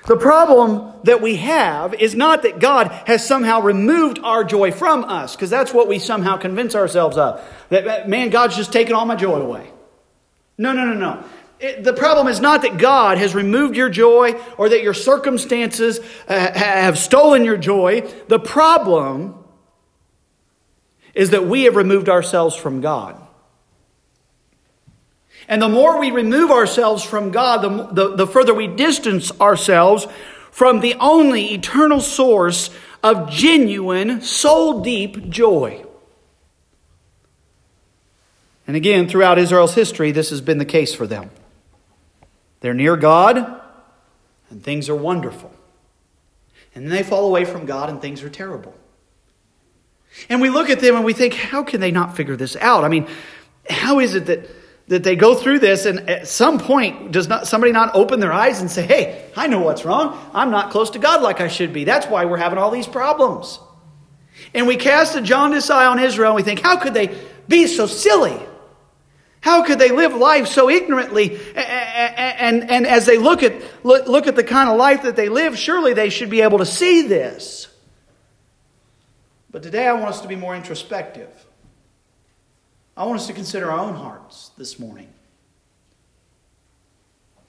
The 0.08 0.18
problem 0.18 0.94
that 1.04 1.22
we 1.22 1.38
have 1.38 1.96
is 1.96 2.14
not 2.14 2.44
that 2.44 2.60
God 2.60 2.92
has 3.08 3.26
somehow 3.26 3.62
removed 3.62 4.20
our 4.24 4.44
joy 4.44 4.72
from 4.72 5.04
us, 5.04 5.36
because 5.36 5.50
that's 5.50 5.74
what 5.74 5.88
we 5.88 5.98
somehow 5.98 6.38
convince 6.38 6.76
ourselves 6.76 7.18
of. 7.18 7.44
That, 7.70 8.08
man, 8.08 8.30
God's 8.30 8.56
just 8.56 8.72
taken 8.72 8.94
all 8.94 9.06
my 9.06 9.16
joy 9.16 9.40
away. 9.40 9.72
No, 10.58 10.74
no, 10.74 10.86
no, 10.86 10.94
no. 10.94 11.24
It, 11.60 11.84
the 11.84 11.94
problem 11.94 12.28
is 12.28 12.40
not 12.40 12.62
that 12.62 12.78
God 12.78 13.18
has 13.18 13.34
removed 13.34 13.76
your 13.76 13.90
joy 13.90 14.40
or 14.58 14.70
that 14.70 14.84
your 14.84 14.94
circumstances 14.94 16.00
uh, 16.28 16.52
have 16.54 16.98
stolen 17.00 17.44
your 17.44 17.58
joy. 17.58 18.02
The 18.28 18.40
problem 18.40 19.44
is 21.16 21.32
that 21.32 21.48
we 21.48 21.64
have 21.64 21.76
removed 21.78 22.10
ourselves 22.10 22.56
from 22.56 22.82
God. 22.82 23.25
And 25.48 25.62
the 25.62 25.70
more 25.70 26.00
we 26.00 26.12
remove 26.12 26.52
ourselves 26.52 27.04
from 27.04 27.32
God, 27.32 27.62
the, 27.62 27.94
the, 27.94 28.16
the, 28.16 28.28
further 28.28 28.54
we 28.54 28.68
distance 28.68 29.32
ourselves 29.40 30.08
from 30.52 30.80
the 30.80 30.96
only 30.96 31.54
eternal 31.54 32.00
source 32.00 32.70
of 33.04 33.30
genuine, 33.30 34.22
soul 34.22 34.82
deep 34.82 35.30
joy. 35.30 35.86
And 38.68 38.76
again, 38.76 39.08
throughout 39.08 39.38
Israel's 39.38 39.76
history, 39.76 40.12
this 40.12 40.32
has 40.32 40.42
been 40.42 40.58
the 40.58 40.66
case 40.66 40.96
for 40.96 41.06
them. 41.06 41.30
They're 42.62 42.74
near 42.74 42.98
God, 42.98 43.62
and 44.50 44.64
things 44.64 44.90
are 44.90 44.96
wonderful. 44.96 45.52
And 46.74 46.86
then 46.86 46.92
they 46.92 47.04
fall 47.04 47.28
away 47.28 47.46
from 47.46 47.68
God, 47.68 47.90
and 47.90 48.02
things 48.02 48.24
are 48.24 48.30
terrible. 48.30 48.74
And 50.30 50.42
we 50.42 50.50
look 50.50 50.70
at 50.70 50.80
them 50.80 50.96
and 50.96 51.06
we 51.06 51.14
think, 51.14 51.34
how 51.34 51.64
can 51.64 51.82
they 51.82 51.92
not 51.92 52.16
figure 52.16 52.36
this 52.36 52.56
out? 52.56 52.84
I 52.84 52.88
mean, 52.88 53.08
how 53.70 54.00
is 54.00 54.16
it 54.16 54.26
that 54.28 54.50
that 54.88 55.04
they 55.04 55.16
go 55.16 55.34
through 55.34 55.60
this 55.60 55.86
and 55.86 56.10
at 56.10 56.28
some 56.28 56.60
point 56.60 57.12
does 57.12 57.28
not 57.28 57.48
somebody 57.48 57.72
not 57.74 57.96
open 57.96 58.20
their 58.20 58.34
eyes 58.34 58.62
and 58.62 58.70
say 58.70 58.86
hey 58.86 59.30
i 59.36 59.48
know 59.48 59.60
what's 59.60 59.84
wrong. 59.86 60.18
I'm 60.34 60.52
not 60.52 60.72
close 60.72 60.92
to 60.92 61.00
god 61.00 61.22
like 61.22 61.42
i 61.42 61.48
should 61.48 61.74
be. 61.74 61.84
That's 61.84 62.08
why 62.08 62.26
we're 62.26 62.38
having 62.38 62.60
all 62.60 62.72
these 62.72 62.88
problems. 62.88 63.60
And 64.54 64.68
we 64.68 64.76
cast 64.76 65.16
a 65.16 65.22
jaundiced 65.22 65.72
eye 65.72 65.86
on 65.86 66.00
israel 66.00 66.32
and 66.32 66.36
we 66.36 66.44
think 66.44 66.60
how 66.60 66.78
could 66.78 66.94
they 66.94 67.18
be 67.48 67.68
so 67.68 67.88
silly? 67.88 68.40
How 69.42 69.64
could 69.64 69.78
they 69.78 69.92
live 69.92 70.16
life 70.16 70.48
so 70.48 70.72
ignorantly? 70.72 71.40
And, 71.56 72.64
and, 72.64 72.72
and 72.72 72.88
as 72.88 73.06
they 73.06 73.20
look 73.20 73.44
at 73.44 73.54
look, 73.84 74.08
look 74.08 74.26
at 74.26 74.36
the 74.36 74.44
kind 74.44 74.70
of 74.70 74.78
life 74.78 75.04
that 75.04 75.16
they 75.16 75.30
live 75.30 75.58
surely 75.58 75.94
they 75.94 76.10
should 76.10 76.30
be 76.30 76.42
able 76.42 76.58
to 76.60 76.66
see 76.66 77.08
this. 77.08 77.68
But 79.52 79.64
today 79.64 79.88
i 79.88 79.94
want 79.94 80.10
us 80.10 80.22
to 80.22 80.28
be 80.28 80.36
more 80.36 80.56
introspective 80.56 81.45
I 82.98 83.04
want 83.04 83.20
us 83.20 83.28
to 83.28 83.34
consider 83.34 83.72
our 83.72 83.80
own 83.80 83.96
hearts 83.96 84.52
this 84.58 84.80
morning. 84.80 85.10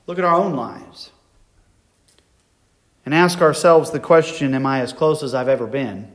Look 0.07 0.19
at 0.19 0.25
our 0.25 0.35
own 0.35 0.55
lives. 0.55 1.11
and 3.05 3.15
ask 3.15 3.41
ourselves 3.41 3.93
the 3.93 4.01
question 4.01 4.53
Am 4.53 4.67
I 4.67 4.81
as 4.81 4.93
close 4.93 5.23
as 5.23 5.33
I've 5.33 5.49
ever 5.49 5.67
been? 5.67 6.11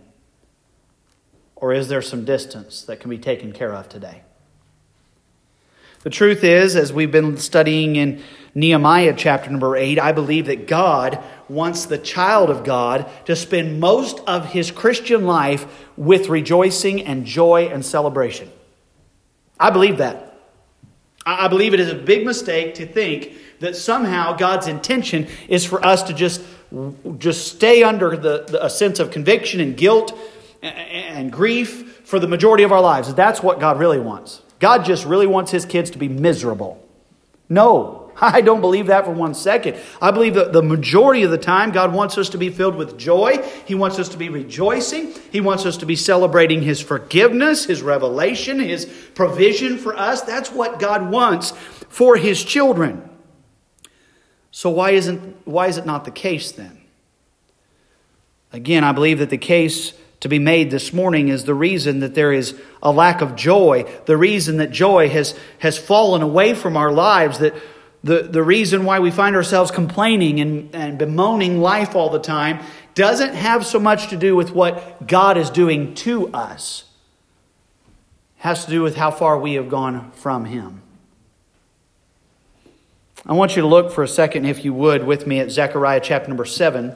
Or 1.56 1.72
is 1.72 1.88
there 1.88 2.02
some 2.02 2.26
distance 2.26 2.82
that 2.84 3.00
can 3.00 3.10
be 3.10 3.18
taken 3.18 3.54
care 3.54 3.74
of 3.74 3.88
today? 3.88 4.24
The 6.04 6.10
truth 6.10 6.44
is, 6.44 6.76
as 6.76 6.92
we've 6.92 7.12
been 7.12 7.38
studying 7.38 7.96
in 7.96 8.22
Nehemiah 8.56 9.14
chapter 9.16 9.50
number 9.52 9.78
8, 9.78 10.00
I 10.00 10.12
believe 10.12 10.48
that 10.48 10.68
God 10.68 11.24
wants 11.48 11.86
the 11.86 12.00
child 12.00 12.50
of 12.50 12.66
God 12.66 13.10
to 13.26 13.36
spend 13.36 13.80
most 13.80 14.20
of 14.28 14.48
his 14.48 14.72
Christian 14.72 15.26
life 15.26 15.88
with 15.96 16.28
rejoicing 16.28 17.06
and 17.06 17.26
joy 17.26 17.68
and 17.68 17.86
celebration. 17.86 18.52
I 19.62 19.70
believe 19.70 20.00
that. 20.00 20.27
I 21.24 21.48
believe 21.48 21.75
it 21.75 21.80
is 21.80 21.89
a 21.89 21.96
big 21.96 22.25
mistake 22.25 22.74
to 22.75 22.88
think 22.88 23.34
that 23.60 23.75
somehow 23.75 24.36
God's 24.36 24.68
intention 24.68 25.27
is 25.48 25.63
for 25.63 25.86
us 25.86 26.01
to 26.03 26.13
just, 26.13 26.41
just 27.20 27.48
stay 27.56 27.84
under 27.84 28.18
the, 28.18 28.46
the, 28.48 28.65
a 28.65 28.70
sense 28.70 29.00
of 29.00 29.12
conviction 29.12 29.60
and 29.60 29.77
guilt 29.77 30.18
and, 30.63 30.75
and 30.75 31.32
grief 31.32 32.01
for 32.08 32.20
the 32.20 32.27
majority 32.27 32.63
of 32.63 32.72
our 32.72 32.82
lives. 32.82 33.13
That's 33.13 33.44
what 33.44 33.60
God 33.60 33.77
really 33.77 34.00
wants. 34.00 34.41
God 34.60 34.84
just 34.84 35.06
really 35.06 35.27
wants 35.27 35.51
his 35.51 35.63
kids 35.63 35.91
to 35.91 36.00
be 36.00 36.10
miserable. 36.10 36.84
No, 37.48 38.11
I 38.24 38.42
don't 38.42 38.62
believe 38.62 38.88
that 38.88 39.06
for 39.06 39.12
one 39.12 39.34
second. 39.34 39.78
I 40.00 40.12
believe 40.12 40.36
that 40.36 40.54
the 40.54 40.62
majority 40.62 41.24
of 41.24 41.32
the 41.32 41.40
time, 41.40 41.72
God 41.72 41.92
wants 41.92 42.20
us 42.20 42.30
to 42.30 42.38
be 42.38 42.50
filled 42.50 42.75
with 42.75 42.98
joy. 42.98 43.44
He 43.66 43.74
wants 43.74 43.98
us 43.98 44.10
to 44.10 44.18
be 44.18 44.30
rejoicing. 44.30 45.13
He 45.32 45.42
wants 45.42 45.66
us 45.66 45.78
to 45.78 45.88
be 45.88 45.96
celebrating 45.96 46.62
His 46.62 46.80
forgiveness, 46.80 47.66
His 47.66 47.82
revelation, 47.82 48.60
His 48.60 48.86
provision 49.16 49.80
for 49.80 49.96
us. 49.96 50.22
That's 50.22 50.51
what 50.51 50.80
God 50.80 51.10
wants 51.12 51.51
for 51.90 52.16
His 52.16 52.44
children. 52.44 53.10
So, 54.51 54.70
why, 54.70 54.92
isn't, 54.92 55.48
why 55.48 55.68
is 55.68 55.78
it 55.78 55.86
not 55.88 56.06
the 56.06 56.12
case 56.12 56.51
then? 56.51 56.80
Again, 58.54 58.84
I 58.84 58.92
believe 58.92 59.20
that 59.20 59.30
the 59.30 59.38
case 59.38 59.94
to 60.20 60.30
be 60.30 60.38
made 60.38 60.70
this 60.70 60.94
morning 60.94 61.30
is 61.30 61.46
the 61.46 61.56
reason 61.56 62.01
that 62.01 62.13
there 62.13 62.32
is 62.32 62.60
a 62.84 62.92
lack 62.92 63.22
of 63.22 63.36
joy, 63.36 63.92
the 64.06 64.18
reason 64.18 64.58
that 64.58 64.70
joy 64.70 65.10
has, 65.10 65.36
has 65.60 65.78
fallen 65.80 66.22
away 66.22 66.54
from 66.54 66.78
our 66.78 66.92
lives, 66.92 67.40
that 67.40 67.56
the, 68.03 68.24
the 68.24 68.41
reason 68.41 68.84
why 68.84 69.00
we 69.00 69.12
find 69.12 69.36
ourselves 69.36 69.70
complaining 69.70 70.39
and, 70.39 70.74
and 70.74 70.98
bemoaning 70.98 71.62
life 71.62 71.96
all 71.96 72.10
the 72.10 72.20
time 72.20 72.60
doesn't 72.96 73.36
have 73.36 73.65
so 73.65 73.79
much 73.79 74.10
to 74.10 74.17
do 74.17 74.36
with 74.36 74.51
what 74.51 75.08
God 75.08 75.38
is 75.38 75.50
doing 75.50 75.93
to 75.96 76.27
us. 76.29 76.86
It 78.39 78.43
has 78.43 78.65
to 78.65 78.72
do 78.72 78.81
with 78.81 78.96
how 78.96 79.12
far 79.12 79.38
we 79.38 79.53
have 79.53 79.70
gone 79.70 80.12
from 80.13 80.46
Him. 80.46 80.81
I 83.25 83.34
want 83.34 83.55
you 83.55 83.62
to 83.62 83.67
look 83.67 83.91
for 83.91 84.03
a 84.03 84.08
second, 84.08 84.46
if 84.46 84.65
you 84.65 84.74
would, 84.74 85.05
with 85.05 85.27
me 85.27 85.39
at 85.39 85.51
Zechariah 85.51 86.00
chapter 86.01 86.27
number 86.27 86.46
7. 86.46 86.96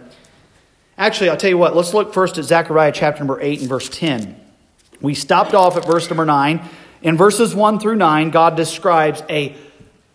Actually, 0.97 1.29
I'll 1.29 1.38
tell 1.38 1.51
you 1.51 1.57
what, 1.57 1.75
let's 1.75 1.93
look 1.93 2.13
first 2.13 2.39
at 2.39 2.45
Zechariah 2.45 2.91
chapter 2.91 3.19
number 3.19 3.39
8 3.39 3.59
and 3.59 3.69
verse 3.69 3.89
10. 3.89 4.35
We 5.01 5.13
stopped 5.13 5.53
off 5.53 5.77
at 5.77 5.85
verse 5.85 6.09
number 6.09 6.25
9. 6.25 6.62
In 7.03 7.15
verses 7.15 7.53
1 7.53 7.79
through 7.79 7.97
9, 7.97 8.31
God 8.31 8.57
describes 8.57 9.21
a, 9.29 9.55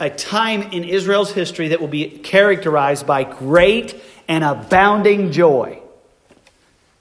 a 0.01 0.11
time 0.11 0.63
in 0.63 0.85
Israel's 0.85 1.33
history 1.33 1.69
that 1.69 1.81
will 1.81 1.89
be 1.89 2.09
characterized 2.09 3.07
by 3.07 3.25
great 3.25 3.95
and 4.27 4.43
abounding 4.43 5.31
joy. 5.31 5.81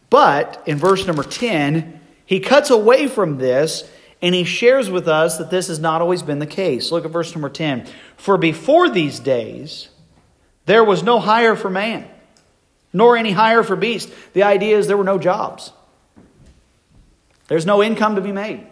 But 0.10 0.62
in 0.65 0.78
verse 0.78 1.08
number 1.08 1.24
10, 1.24 2.00
he 2.26 2.39
cuts 2.39 2.69
away 2.69 3.08
from 3.08 3.38
this 3.38 3.89
and 4.21 4.36
he 4.36 4.43
shares 4.43 4.89
with 4.89 5.08
us 5.08 5.38
that 5.38 5.50
this 5.50 5.67
has 5.67 5.80
not 5.80 6.02
always 6.02 6.21
been 6.21 6.39
the 6.39 6.45
case. 6.45 6.91
Look 6.91 7.06
at 7.06 7.12
verse 7.12 7.34
number 7.34 7.50
10. 7.50 7.88
For 8.17 8.38
before 8.38 8.89
these 8.89 9.19
days, 9.19 9.89
there 10.65 10.84
was 10.84 11.02
no 11.02 11.19
hire 11.19 11.56
for 11.56 11.69
man 11.69 12.08
nor 12.93 13.17
any 13.17 13.32
hire 13.32 13.63
for 13.63 13.76
beast. 13.76 14.10
The 14.34 14.43
idea 14.43 14.78
is 14.78 14.88
there 14.88 14.97
were 14.97 15.04
no 15.04 15.19
jobs, 15.19 15.71
there's 17.47 17.65
no 17.65 17.82
income 17.82 18.15
to 18.15 18.21
be 18.21 18.32
made. 18.32 18.65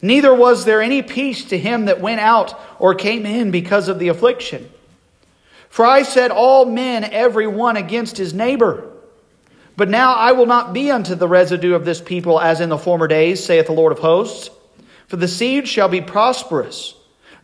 Neither 0.00 0.32
was 0.32 0.64
there 0.64 0.80
any 0.80 1.02
peace 1.02 1.44
to 1.46 1.58
him 1.58 1.86
that 1.86 2.00
went 2.00 2.20
out 2.20 2.58
or 2.78 2.94
came 2.94 3.26
in 3.26 3.50
because 3.50 3.88
of 3.88 3.98
the 3.98 4.08
affliction. 4.08 4.70
For 5.68 5.84
I 5.84 6.02
said, 6.02 6.30
All 6.30 6.64
men, 6.64 7.04
every 7.04 7.46
one 7.46 7.76
against 7.76 8.16
his 8.16 8.32
neighbor. 8.32 8.90
But 9.76 9.88
now 9.88 10.14
I 10.14 10.32
will 10.32 10.46
not 10.46 10.72
be 10.72 10.90
unto 10.90 11.14
the 11.14 11.28
residue 11.28 11.74
of 11.74 11.84
this 11.84 12.00
people 12.00 12.40
as 12.40 12.60
in 12.60 12.68
the 12.68 12.78
former 12.78 13.06
days, 13.06 13.44
saith 13.44 13.66
the 13.66 13.72
Lord 13.72 13.92
of 13.92 13.98
hosts. 14.00 14.50
For 15.06 15.16
the 15.16 15.28
seed 15.28 15.68
shall 15.68 15.88
be 15.88 16.00
prosperous 16.00 16.94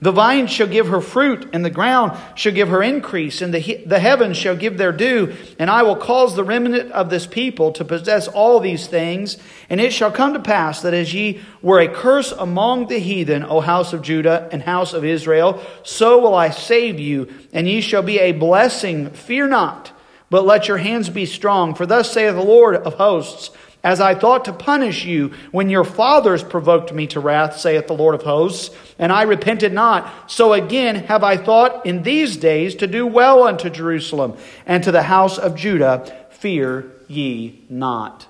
the 0.05 0.13
vine 0.13 0.49
shall 0.49 0.67
give 0.67 0.89
her 0.89 1.01
fruit, 1.01 1.49
and 1.55 1.65
the 1.65 1.71
ground 1.71 2.13
shall 2.35 2.53
give 2.53 2.69
her 2.69 2.83
increase, 2.83 3.41
and 3.41 3.55
the, 3.55 3.83
the 3.87 3.99
heavens 3.99 4.37
shall 4.37 4.55
give 4.55 4.77
their 4.77 4.93
due. 4.93 5.35
And 5.59 5.71
I 5.71 5.83
will 5.83 5.97
cause 5.97 6.37
the 6.37 6.45
remnant 6.45 6.93
of 6.93 7.09
this 7.09 7.27
people 7.27 7.73
to 7.73 7.87
possess 7.87 8.29
all 8.29 8.61
these 8.61 8.87
things. 8.87 9.39
And 9.71 9.81
it 9.81 9.95
shall 9.95 10.13
come 10.13 10.35
to 10.35 10.41
pass 10.41 10.83
that 10.83 10.93
as 10.93 11.15
ye 11.15 11.41
were 11.63 11.81
a 11.81 11.89
curse 11.89 12.33
among 12.33 12.89
the 12.89 12.99
heathen, 12.99 13.45
O 13.45 13.61
house 13.63 13.95
of 13.95 14.03
Judah 14.03 14.47
and 14.53 14.61
house 14.61 14.93
of 14.93 15.07
Israel, 15.07 15.65
so 15.85 16.19
will 16.19 16.35
I 16.35 16.51
save 16.51 17.01
you, 17.01 17.33
and 17.55 17.67
ye 17.67 17.81
shall 17.81 18.03
be 18.03 18.19
a 18.19 18.33
blessing. 18.33 19.09
Fear 19.09 19.49
not, 19.49 19.91
but 20.29 20.45
let 20.45 20.69
your 20.69 20.77
hands 20.77 21.09
be 21.09 21.25
strong. 21.25 21.75
For 21.75 21.87
thus 21.87 22.13
saith 22.13 22.35
the 22.35 22.43
Lord 22.43 22.77
of 22.77 22.93
hosts, 22.93 23.53
as 23.85 24.01
I 24.01 24.15
thought 24.15 24.47
to 24.47 24.53
punish 24.53 25.05
you 25.05 25.33
when 25.53 25.69
your 25.69 25.85
fathers 25.85 26.43
provoked 26.43 26.93
me 26.93 27.07
to 27.09 27.21
wrath, 27.21 27.59
saith 27.59 27.87
the 27.87 27.93
Lord 27.93 28.15
of 28.15 28.23
hosts, 28.23 28.75
and 28.99 29.13
I 29.13 29.23
repented 29.23 29.75
not. 29.75 30.11
So 30.31 30.55
again 30.55 30.97
have 31.05 31.23
I 31.23 31.37
thought 31.37 31.85
in 31.85 32.03
these 32.03 32.39
days 32.39 32.75
to 32.77 32.87
do 32.87 33.07
well 33.07 33.45
unto 33.45 33.69
Jerusalem 33.69 34.37
and 34.65 34.83
to 34.83 34.91
the 34.91 35.03
house 35.03 35.39
of 35.39 35.55
Judah. 35.55 36.27
Fear 36.31 36.91
ye 37.07 37.63
not. 37.69 38.27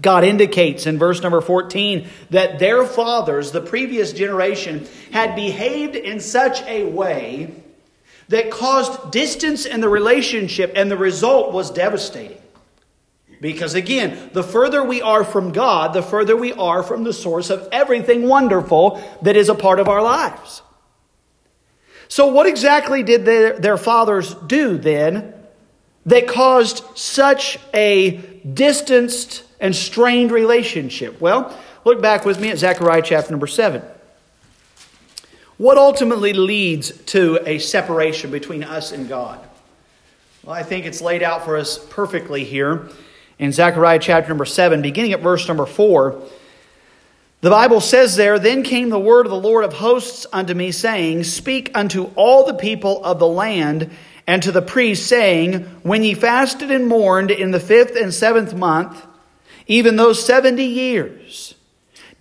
God 0.00 0.24
indicates 0.24 0.86
in 0.86 0.98
verse 0.98 1.22
number 1.22 1.40
14 1.40 2.08
that 2.30 2.58
their 2.58 2.84
fathers, 2.84 3.52
the 3.52 3.60
previous 3.60 4.12
generation, 4.12 4.88
had 5.12 5.36
behaved 5.36 5.94
in 5.94 6.20
such 6.20 6.62
a 6.62 6.84
way 6.84 7.54
that 8.28 8.50
caused 8.50 9.12
distance 9.12 9.66
in 9.66 9.80
the 9.80 9.88
relationship, 9.88 10.72
and 10.74 10.90
the 10.90 10.96
result 10.96 11.52
was 11.52 11.70
devastating. 11.70 12.40
Because 13.44 13.74
again, 13.74 14.30
the 14.32 14.42
further 14.42 14.82
we 14.82 15.02
are 15.02 15.22
from 15.22 15.52
God, 15.52 15.92
the 15.92 16.00
further 16.00 16.34
we 16.34 16.54
are 16.54 16.82
from 16.82 17.04
the 17.04 17.12
source 17.12 17.50
of 17.50 17.68
everything 17.72 18.26
wonderful 18.26 19.06
that 19.20 19.36
is 19.36 19.50
a 19.50 19.54
part 19.54 19.80
of 19.80 19.86
our 19.86 20.00
lives. 20.00 20.62
So, 22.08 22.28
what 22.28 22.46
exactly 22.46 23.02
did 23.02 23.26
their, 23.26 23.58
their 23.58 23.76
fathers 23.76 24.32
do 24.32 24.78
then 24.78 25.34
that 26.06 26.26
caused 26.26 26.84
such 26.96 27.58
a 27.74 28.12
distanced 28.50 29.44
and 29.60 29.76
strained 29.76 30.32
relationship? 30.32 31.20
Well, 31.20 31.54
look 31.84 32.00
back 32.00 32.24
with 32.24 32.40
me 32.40 32.48
at 32.48 32.56
Zechariah 32.56 33.02
chapter 33.02 33.30
number 33.30 33.46
7. 33.46 33.82
What 35.58 35.76
ultimately 35.76 36.32
leads 36.32 36.96
to 37.08 37.40
a 37.44 37.58
separation 37.58 38.30
between 38.30 38.64
us 38.64 38.90
and 38.90 39.06
God? 39.06 39.38
Well, 40.44 40.54
I 40.54 40.62
think 40.62 40.86
it's 40.86 41.02
laid 41.02 41.22
out 41.22 41.44
for 41.44 41.58
us 41.58 41.78
perfectly 41.90 42.44
here 42.44 42.88
in 43.38 43.52
Zechariah 43.52 43.98
chapter 43.98 44.28
number 44.28 44.44
7, 44.44 44.82
beginning 44.82 45.12
at 45.12 45.20
verse 45.20 45.46
number 45.48 45.66
4. 45.66 46.20
The 47.40 47.50
Bible 47.50 47.80
says 47.80 48.16
there, 48.16 48.38
Then 48.38 48.62
came 48.62 48.88
the 48.88 48.98
word 48.98 49.26
of 49.26 49.30
the 49.30 49.40
Lord 49.40 49.64
of 49.64 49.74
hosts 49.74 50.26
unto 50.32 50.54
me, 50.54 50.70
saying, 50.70 51.24
Speak 51.24 51.70
unto 51.74 52.04
all 52.14 52.46
the 52.46 52.54
people 52.54 53.04
of 53.04 53.18
the 53.18 53.26
land 53.26 53.90
and 54.26 54.42
to 54.42 54.52
the 54.52 54.62
priests, 54.62 55.06
saying, 55.06 55.64
When 55.82 56.02
ye 56.02 56.14
fasted 56.14 56.70
and 56.70 56.86
mourned 56.86 57.30
in 57.30 57.50
the 57.50 57.60
fifth 57.60 57.96
and 57.96 58.14
seventh 58.14 58.54
month, 58.54 59.04
even 59.66 59.96
those 59.96 60.24
seventy 60.24 60.64
years, 60.64 61.54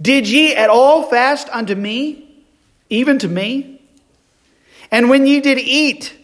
did 0.02 0.28
ye 0.28 0.56
at 0.56 0.69
all 0.69 1.04
fast 1.04 1.47
unto 1.49 1.76
me, 1.76 2.43
even 2.89 3.19
to 3.19 3.28
me? 3.28 3.82
And 4.91 5.10
when 5.10 5.26
ye 5.26 5.39
did 5.39 5.58
eat, 5.58 6.15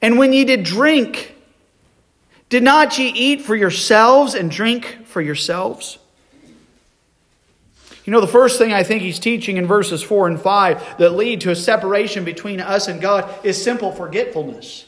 and 0.00 0.18
when 0.18 0.32
ye 0.32 0.44
did 0.44 0.64
drink, 0.64 1.34
did 2.52 2.62
not 2.62 2.98
ye 2.98 3.08
eat 3.08 3.40
for 3.40 3.56
yourselves 3.56 4.34
and 4.34 4.50
drink 4.50 5.06
for 5.06 5.22
yourselves? 5.22 5.96
You 8.04 8.12
know, 8.12 8.20
the 8.20 8.26
first 8.26 8.58
thing 8.58 8.74
I 8.74 8.82
think 8.82 9.00
he's 9.00 9.18
teaching 9.18 9.56
in 9.56 9.66
verses 9.66 10.02
4 10.02 10.28
and 10.28 10.38
5 10.38 10.98
that 10.98 11.12
lead 11.12 11.40
to 11.40 11.50
a 11.50 11.56
separation 11.56 12.26
between 12.26 12.60
us 12.60 12.88
and 12.88 13.00
God 13.00 13.26
is 13.42 13.64
simple 13.64 13.90
forgetfulness. 13.90 14.84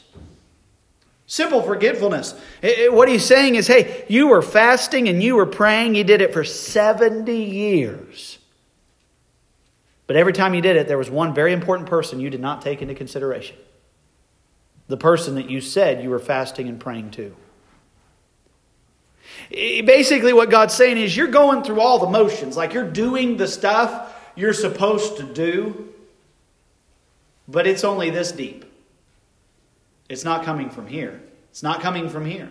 Simple 1.25 1.63
forgetfulness. 1.63 2.39
It, 2.61 2.77
it, 2.77 2.93
what 2.93 3.09
he's 3.09 3.25
saying 3.25 3.55
is 3.55 3.65
hey, 3.65 4.05
you 4.09 4.27
were 4.27 4.43
fasting 4.43 5.09
and 5.09 5.23
you 5.23 5.35
were 5.35 5.47
praying, 5.47 5.95
you 5.95 6.03
did 6.03 6.21
it 6.21 6.33
for 6.33 6.43
70 6.43 7.35
years. 7.35 8.37
But 10.05 10.17
every 10.17 10.33
time 10.33 10.53
you 10.53 10.61
did 10.61 10.75
it, 10.75 10.87
there 10.87 10.99
was 10.99 11.09
one 11.09 11.33
very 11.33 11.51
important 11.51 11.89
person 11.89 12.19
you 12.19 12.29
did 12.29 12.41
not 12.41 12.61
take 12.61 12.83
into 12.83 12.93
consideration 12.93 13.57
the 14.87 14.97
person 14.97 15.33
that 15.33 15.49
you 15.49 15.61
said 15.61 16.03
you 16.03 16.11
were 16.11 16.19
fasting 16.19 16.69
and 16.69 16.79
praying 16.79 17.09
to. 17.09 17.35
Basically, 19.49 20.33
what 20.33 20.49
God's 20.49 20.73
saying 20.73 20.97
is 20.97 21.15
you're 21.15 21.27
going 21.27 21.63
through 21.63 21.79
all 21.79 21.99
the 21.99 22.09
motions, 22.09 22.57
like 22.57 22.73
you're 22.73 22.89
doing 22.89 23.37
the 23.37 23.47
stuff 23.47 24.13
you're 24.35 24.53
supposed 24.53 25.17
to 25.17 25.23
do, 25.23 25.93
but 27.47 27.67
it's 27.67 27.83
only 27.83 28.09
this 28.09 28.31
deep. 28.31 28.65
It's 30.09 30.23
not 30.23 30.45
coming 30.45 30.69
from 30.69 30.87
here. 30.87 31.21
It's 31.51 31.63
not 31.63 31.81
coming 31.81 32.09
from 32.09 32.25
here. 32.25 32.49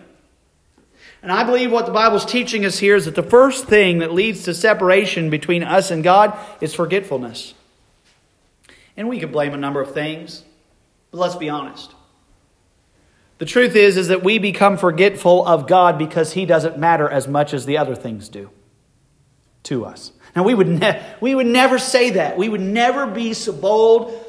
And 1.21 1.31
I 1.31 1.43
believe 1.43 1.71
what 1.71 1.85
the 1.85 1.91
Bible's 1.91 2.25
teaching 2.25 2.65
us 2.65 2.77
here 2.77 2.95
is 2.95 3.05
that 3.05 3.15
the 3.15 3.23
first 3.23 3.65
thing 3.65 3.99
that 3.99 4.13
leads 4.13 4.43
to 4.43 4.53
separation 4.53 5.29
between 5.29 5.63
us 5.63 5.89
and 5.89 6.03
God 6.03 6.37
is 6.61 6.73
forgetfulness. 6.73 7.53
And 8.95 9.09
we 9.09 9.19
could 9.19 9.31
blame 9.31 9.53
a 9.53 9.57
number 9.57 9.81
of 9.81 9.93
things, 9.93 10.43
but 11.11 11.19
let's 11.19 11.35
be 11.35 11.49
honest. 11.49 11.94
The 13.37 13.45
truth 13.45 13.75
is 13.75 13.97
is 13.97 14.07
that 14.07 14.23
we 14.23 14.39
become 14.39 14.77
forgetful 14.77 15.45
of 15.45 15.67
God 15.67 15.97
because 15.97 16.33
he 16.33 16.45
doesn't 16.45 16.77
matter 16.77 17.09
as 17.09 17.27
much 17.27 17.53
as 17.53 17.65
the 17.65 17.77
other 17.77 17.95
things 17.95 18.29
do 18.29 18.49
to 19.63 19.85
us. 19.85 20.11
Now 20.35 20.43
we 20.43 20.53
would 20.53 20.67
ne- 20.67 21.03
we 21.21 21.35
would 21.35 21.47
never 21.47 21.77
say 21.77 22.11
that. 22.11 22.37
We 22.37 22.49
would 22.49 22.61
never 22.61 23.07
be 23.07 23.33
so 23.33 23.51
bold 23.51 24.25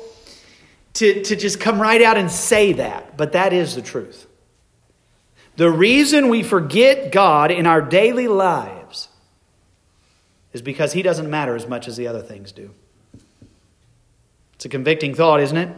to, 0.95 1.23
to 1.25 1.37
just 1.37 1.61
come 1.61 1.81
right 1.81 2.03
out 2.03 2.16
and 2.16 2.31
say 2.31 2.73
that, 2.75 3.16
but 3.16 3.33
that 3.33 3.53
is 3.53 3.75
the 3.75 3.83
truth. 3.83 4.27
The 5.57 5.71
reason 5.71 6.29
we 6.29 6.42
forget 6.42 7.12
God 7.12 7.51
in 7.51 7.66
our 7.66 7.81
daily 7.81 8.29
lives 8.29 9.09
is 10.53 10.62
because 10.62 10.92
he 10.95 11.03
doesn't 11.03 11.29
matter 11.29 11.55
as 11.55 11.66
much 11.66 11.87
as 11.87 11.97
the 11.97 12.09
other 12.09 12.23
things 12.23 12.53
do. 12.53 12.71
It's 14.55 14.64
a 14.64 14.69
convicting 14.69 15.14
thought, 15.14 15.40
isn't 15.40 15.57
it? 15.57 15.69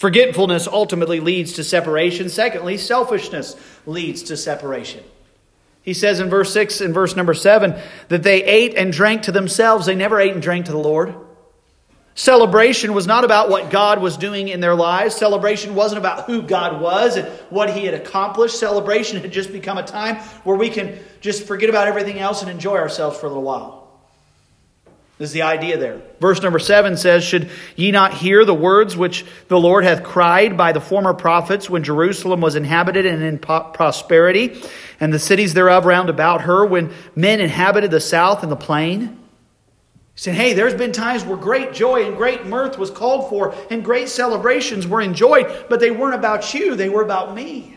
Forgetfulness 0.00 0.66
ultimately 0.66 1.20
leads 1.20 1.52
to 1.52 1.62
separation. 1.62 2.30
Secondly, 2.30 2.78
selfishness 2.78 3.54
leads 3.84 4.22
to 4.22 4.36
separation. 4.38 5.04
He 5.82 5.92
says 5.92 6.20
in 6.20 6.30
verse 6.30 6.50
6 6.54 6.80
and 6.80 6.94
verse 6.94 7.16
number 7.16 7.34
7 7.34 7.78
that 8.08 8.22
they 8.22 8.42
ate 8.42 8.76
and 8.76 8.94
drank 8.94 9.24
to 9.24 9.32
themselves. 9.32 9.84
They 9.84 9.94
never 9.94 10.18
ate 10.18 10.32
and 10.32 10.40
drank 10.40 10.64
to 10.64 10.72
the 10.72 10.78
Lord. 10.78 11.14
Celebration 12.14 12.94
was 12.94 13.06
not 13.06 13.24
about 13.24 13.50
what 13.50 13.68
God 13.68 14.00
was 14.00 14.16
doing 14.16 14.48
in 14.48 14.60
their 14.60 14.74
lives. 14.74 15.14
Celebration 15.14 15.74
wasn't 15.74 15.98
about 15.98 16.24
who 16.24 16.40
God 16.40 16.80
was 16.80 17.18
and 17.18 17.28
what 17.50 17.68
He 17.68 17.84
had 17.84 17.92
accomplished. 17.92 18.58
Celebration 18.58 19.20
had 19.20 19.32
just 19.32 19.52
become 19.52 19.76
a 19.76 19.82
time 19.82 20.16
where 20.44 20.56
we 20.56 20.70
can 20.70 20.98
just 21.20 21.46
forget 21.46 21.68
about 21.68 21.88
everything 21.88 22.18
else 22.18 22.40
and 22.40 22.50
enjoy 22.50 22.78
ourselves 22.78 23.18
for 23.18 23.26
a 23.26 23.28
little 23.28 23.42
while 23.42 23.79
is 25.20 25.32
the 25.32 25.42
idea 25.42 25.76
there. 25.76 26.00
Verse 26.18 26.42
number 26.42 26.58
seven 26.58 26.96
says, 26.96 27.22
Should 27.22 27.50
ye 27.76 27.90
not 27.90 28.14
hear 28.14 28.44
the 28.44 28.54
words 28.54 28.96
which 28.96 29.26
the 29.48 29.60
Lord 29.60 29.84
hath 29.84 30.02
cried 30.02 30.56
by 30.56 30.72
the 30.72 30.80
former 30.80 31.12
prophets 31.12 31.68
when 31.68 31.84
Jerusalem 31.84 32.40
was 32.40 32.56
inhabited 32.56 33.04
and 33.04 33.22
in 33.22 33.38
prosperity, 33.38 34.60
and 34.98 35.12
the 35.12 35.18
cities 35.18 35.52
thereof 35.52 35.84
round 35.84 36.08
about 36.08 36.42
her, 36.42 36.64
when 36.64 36.92
men 37.14 37.40
inhabited 37.40 37.90
the 37.90 38.00
south 38.00 38.42
and 38.42 38.50
the 38.50 38.56
plain? 38.56 39.18
He 40.14 40.20
said, 40.20 40.34
Hey, 40.34 40.54
there's 40.54 40.74
been 40.74 40.92
times 40.92 41.22
where 41.22 41.36
great 41.36 41.74
joy 41.74 42.06
and 42.06 42.16
great 42.16 42.46
mirth 42.46 42.78
was 42.78 42.90
called 42.90 43.28
for, 43.28 43.54
and 43.70 43.84
great 43.84 44.08
celebrations 44.08 44.86
were 44.86 45.02
enjoyed, 45.02 45.66
but 45.68 45.80
they 45.80 45.90
weren't 45.90 46.14
about 46.14 46.54
you, 46.54 46.76
they 46.76 46.88
were 46.88 47.02
about 47.02 47.34
me. 47.34 47.76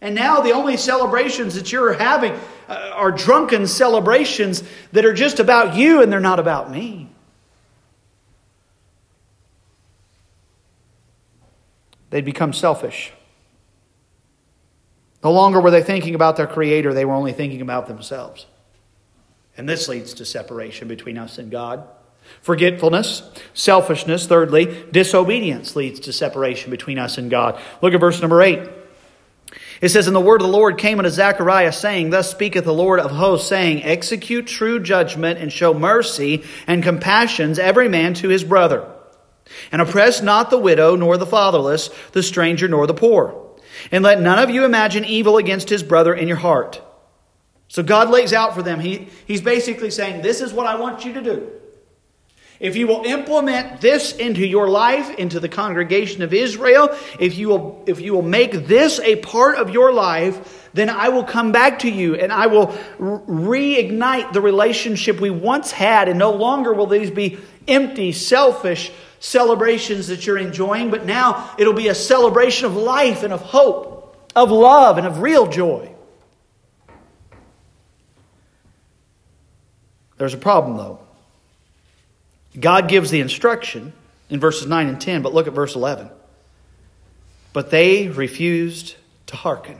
And 0.00 0.14
now 0.14 0.40
the 0.40 0.52
only 0.52 0.76
celebrations 0.76 1.54
that 1.54 1.70
you're 1.70 1.92
having 1.92 2.32
Uh, 2.70 2.92
are 2.94 3.10
drunken 3.10 3.66
celebrations 3.66 4.62
that 4.92 5.04
are 5.04 5.12
just 5.12 5.40
about 5.40 5.74
you 5.74 6.02
and 6.02 6.12
they're 6.12 6.20
not 6.20 6.38
about 6.38 6.70
me. 6.70 7.10
They'd 12.10 12.24
become 12.24 12.52
selfish. 12.52 13.12
No 15.24 15.32
longer 15.32 15.60
were 15.60 15.72
they 15.72 15.82
thinking 15.82 16.14
about 16.14 16.36
their 16.36 16.46
Creator, 16.46 16.94
they 16.94 17.04
were 17.04 17.14
only 17.14 17.32
thinking 17.32 17.60
about 17.60 17.88
themselves. 17.88 18.46
And 19.56 19.68
this 19.68 19.88
leads 19.88 20.14
to 20.14 20.24
separation 20.24 20.86
between 20.86 21.18
us 21.18 21.38
and 21.38 21.50
God. 21.50 21.88
Forgetfulness, 22.40 23.28
selfishness, 23.52 24.28
thirdly, 24.28 24.86
disobedience 24.92 25.74
leads 25.74 25.98
to 26.00 26.12
separation 26.12 26.70
between 26.70 27.00
us 27.00 27.18
and 27.18 27.32
God. 27.32 27.60
Look 27.82 27.94
at 27.94 28.00
verse 28.00 28.20
number 28.20 28.40
8. 28.40 28.79
It 29.80 29.88
says, 29.88 30.06
And 30.06 30.14
the 30.14 30.20
word 30.20 30.42
of 30.42 30.46
the 30.46 30.52
Lord 30.52 30.78
came 30.78 30.98
unto 30.98 31.10
Zechariah, 31.10 31.72
saying, 31.72 32.10
Thus 32.10 32.30
speaketh 32.30 32.64
the 32.64 32.74
Lord 32.74 33.00
of 33.00 33.10
hosts, 33.10 33.48
saying, 33.48 33.82
Execute 33.82 34.46
true 34.46 34.78
judgment, 34.78 35.38
and 35.38 35.52
show 35.52 35.72
mercy 35.72 36.44
and 36.66 36.82
compassions 36.82 37.58
every 37.58 37.88
man 37.88 38.14
to 38.14 38.28
his 38.28 38.44
brother. 38.44 38.86
And 39.72 39.80
oppress 39.80 40.22
not 40.22 40.50
the 40.50 40.58
widow, 40.58 40.96
nor 40.96 41.16
the 41.16 41.26
fatherless, 41.26 41.88
the 42.12 42.22
stranger, 42.22 42.68
nor 42.68 42.86
the 42.86 42.94
poor. 42.94 43.58
And 43.90 44.04
let 44.04 44.20
none 44.20 44.38
of 44.38 44.50
you 44.50 44.64
imagine 44.64 45.04
evil 45.04 45.38
against 45.38 45.68
his 45.68 45.82
brother 45.82 46.14
in 46.14 46.28
your 46.28 46.36
heart. 46.36 46.82
So 47.68 47.82
God 47.82 48.10
lays 48.10 48.32
out 48.32 48.54
for 48.54 48.62
them, 48.62 48.80
he, 48.80 49.08
He's 49.26 49.40
basically 49.40 49.90
saying, 49.90 50.22
This 50.22 50.40
is 50.40 50.52
what 50.52 50.66
I 50.66 50.74
want 50.74 51.04
you 51.04 51.14
to 51.14 51.22
do. 51.22 51.59
If 52.60 52.76
you 52.76 52.86
will 52.86 53.04
implement 53.04 53.80
this 53.80 54.12
into 54.12 54.46
your 54.46 54.68
life, 54.68 55.14
into 55.14 55.40
the 55.40 55.48
congregation 55.48 56.22
of 56.22 56.34
Israel, 56.34 56.90
if 57.18 57.38
you 57.38 57.48
will, 57.48 57.82
if 57.86 58.00
you 58.00 58.12
will 58.12 58.22
make 58.22 58.66
this 58.66 59.00
a 59.00 59.16
part 59.16 59.56
of 59.56 59.70
your 59.70 59.92
life, 59.94 60.68
then 60.74 60.90
I 60.90 61.08
will 61.08 61.24
come 61.24 61.52
back 61.52 61.80
to 61.80 61.90
you 61.90 62.16
and 62.16 62.30
I 62.30 62.48
will 62.48 62.68
reignite 62.98 64.34
the 64.34 64.42
relationship 64.42 65.20
we 65.20 65.30
once 65.30 65.72
had. 65.72 66.08
And 66.10 66.18
no 66.18 66.32
longer 66.32 66.74
will 66.74 66.86
these 66.86 67.10
be 67.10 67.38
empty, 67.66 68.12
selfish 68.12 68.92
celebrations 69.20 70.08
that 70.08 70.26
you're 70.26 70.38
enjoying, 70.38 70.90
but 70.90 71.06
now 71.06 71.54
it'll 71.58 71.72
be 71.72 71.88
a 71.88 71.94
celebration 71.94 72.66
of 72.66 72.76
life 72.76 73.22
and 73.22 73.32
of 73.32 73.40
hope, 73.40 74.16
of 74.36 74.50
love 74.50 74.98
and 74.98 75.06
of 75.06 75.22
real 75.22 75.46
joy. 75.46 75.94
There's 80.18 80.34
a 80.34 80.38
problem, 80.38 80.76
though. 80.76 81.00
God 82.60 82.88
gives 82.88 83.10
the 83.10 83.20
instruction 83.20 83.92
in 84.28 84.38
verses 84.38 84.66
9 84.66 84.88
and 84.88 85.00
10, 85.00 85.22
but 85.22 85.34
look 85.34 85.46
at 85.46 85.52
verse 85.52 85.74
11. 85.74 86.10
But 87.52 87.70
they 87.70 88.08
refused 88.08 88.96
to 89.26 89.36
hearken 89.36 89.78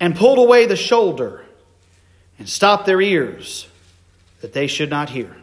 and 0.00 0.14
pulled 0.14 0.38
away 0.38 0.66
the 0.66 0.76
shoulder 0.76 1.44
and 2.38 2.48
stopped 2.48 2.86
their 2.86 3.00
ears 3.00 3.68
that 4.40 4.52
they 4.52 4.66
should 4.66 4.90
not 4.90 5.10
hear. 5.10 5.34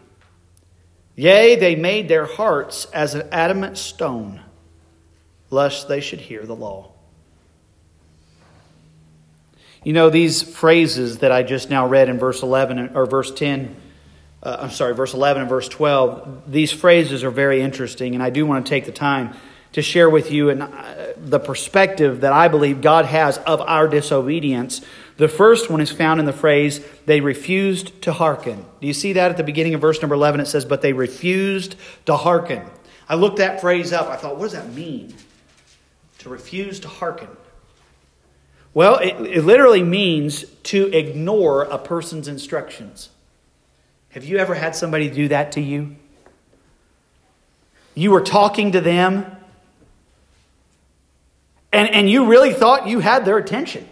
Yea, 1.15 1.55
they 1.55 1.75
made 1.75 2.07
their 2.07 2.25
hearts 2.25 2.85
as 2.85 3.13
an 3.13 3.27
adamant 3.31 3.77
stone, 3.77 4.41
lest 5.49 5.87
they 5.87 5.99
should 5.99 6.21
hear 6.21 6.43
the 6.45 6.55
law. 6.55 6.91
You 9.83 9.93
know, 9.93 10.09
these 10.09 10.41
phrases 10.41 11.19
that 11.19 11.31
I 11.31 11.43
just 11.43 11.69
now 11.69 11.87
read 11.87 12.09
in 12.09 12.17
verse 12.17 12.41
11 12.41 12.95
or 12.95 13.05
verse 13.05 13.31
10 13.31 13.75
uh, 14.43 14.57
I'm 14.59 14.71
sorry, 14.71 14.93
verse 14.93 15.13
11 15.13 15.41
and 15.41 15.49
verse 15.49 15.69
12, 15.69 16.51
these 16.51 16.71
phrases 16.71 17.23
are 17.23 17.31
very 17.31 17.61
interesting, 17.61 18.13
and 18.13 18.21
I 18.21 18.29
do 18.29 18.45
want 18.45 18.65
to 18.65 18.69
take 18.69 18.85
the 18.85 18.91
time 18.91 19.33
to 19.71 19.81
share 19.81 20.09
with 20.09 20.31
you 20.31 20.49
and 20.49 20.63
uh, 20.63 21.13
the 21.17 21.39
perspective 21.39 22.21
that 22.21 22.33
I 22.33 22.49
believe 22.49 22.81
God 22.81 23.05
has 23.05 23.37
of 23.39 23.61
our 23.61 23.87
disobedience. 23.87 24.81
The 25.17 25.29
first 25.29 25.69
one 25.69 25.79
is 25.79 25.91
found 25.91 26.19
in 26.19 26.25
the 26.25 26.33
phrase, 26.33 26.85
they 27.05 27.21
refused 27.21 28.01
to 28.03 28.11
hearken. 28.11 28.65
Do 28.81 28.87
you 28.87 28.93
see 28.93 29.13
that 29.13 29.31
at 29.31 29.37
the 29.37 29.43
beginning 29.43 29.75
of 29.75 29.81
verse 29.81 30.01
number 30.01 30.15
11? 30.15 30.41
It 30.41 30.47
says, 30.47 30.65
but 30.65 30.81
they 30.81 30.93
refused 30.93 31.75
to 32.05 32.17
hearken. 32.17 32.63
I 33.07 33.15
looked 33.15 33.37
that 33.37 33.61
phrase 33.61 33.93
up. 33.93 34.09
I 34.09 34.17
thought, 34.17 34.35
what 34.35 34.51
does 34.51 34.53
that 34.53 34.73
mean? 34.73 35.15
To 36.19 36.29
refuse 36.29 36.81
to 36.81 36.89
hearken. 36.89 37.29
Well, 38.73 38.97
it, 38.97 39.15
it 39.21 39.45
literally 39.45 39.83
means 39.83 40.43
to 40.63 40.87
ignore 40.87 41.63
a 41.63 41.77
person's 41.77 42.27
instructions. 42.27 43.09
Have 44.13 44.23
you 44.25 44.37
ever 44.37 44.53
had 44.53 44.75
somebody 44.75 45.09
do 45.09 45.29
that 45.29 45.53
to 45.53 45.61
you? 45.61 45.95
You 47.95 48.11
were 48.11 48.21
talking 48.21 48.73
to 48.73 48.81
them, 48.81 49.25
and, 51.71 51.89
and 51.89 52.07
you 52.07 52.27
really 52.27 52.53
thought 52.53 52.87
you 52.87 52.99
had 52.99 53.25
their 53.25 53.39
attention. 53.39 53.87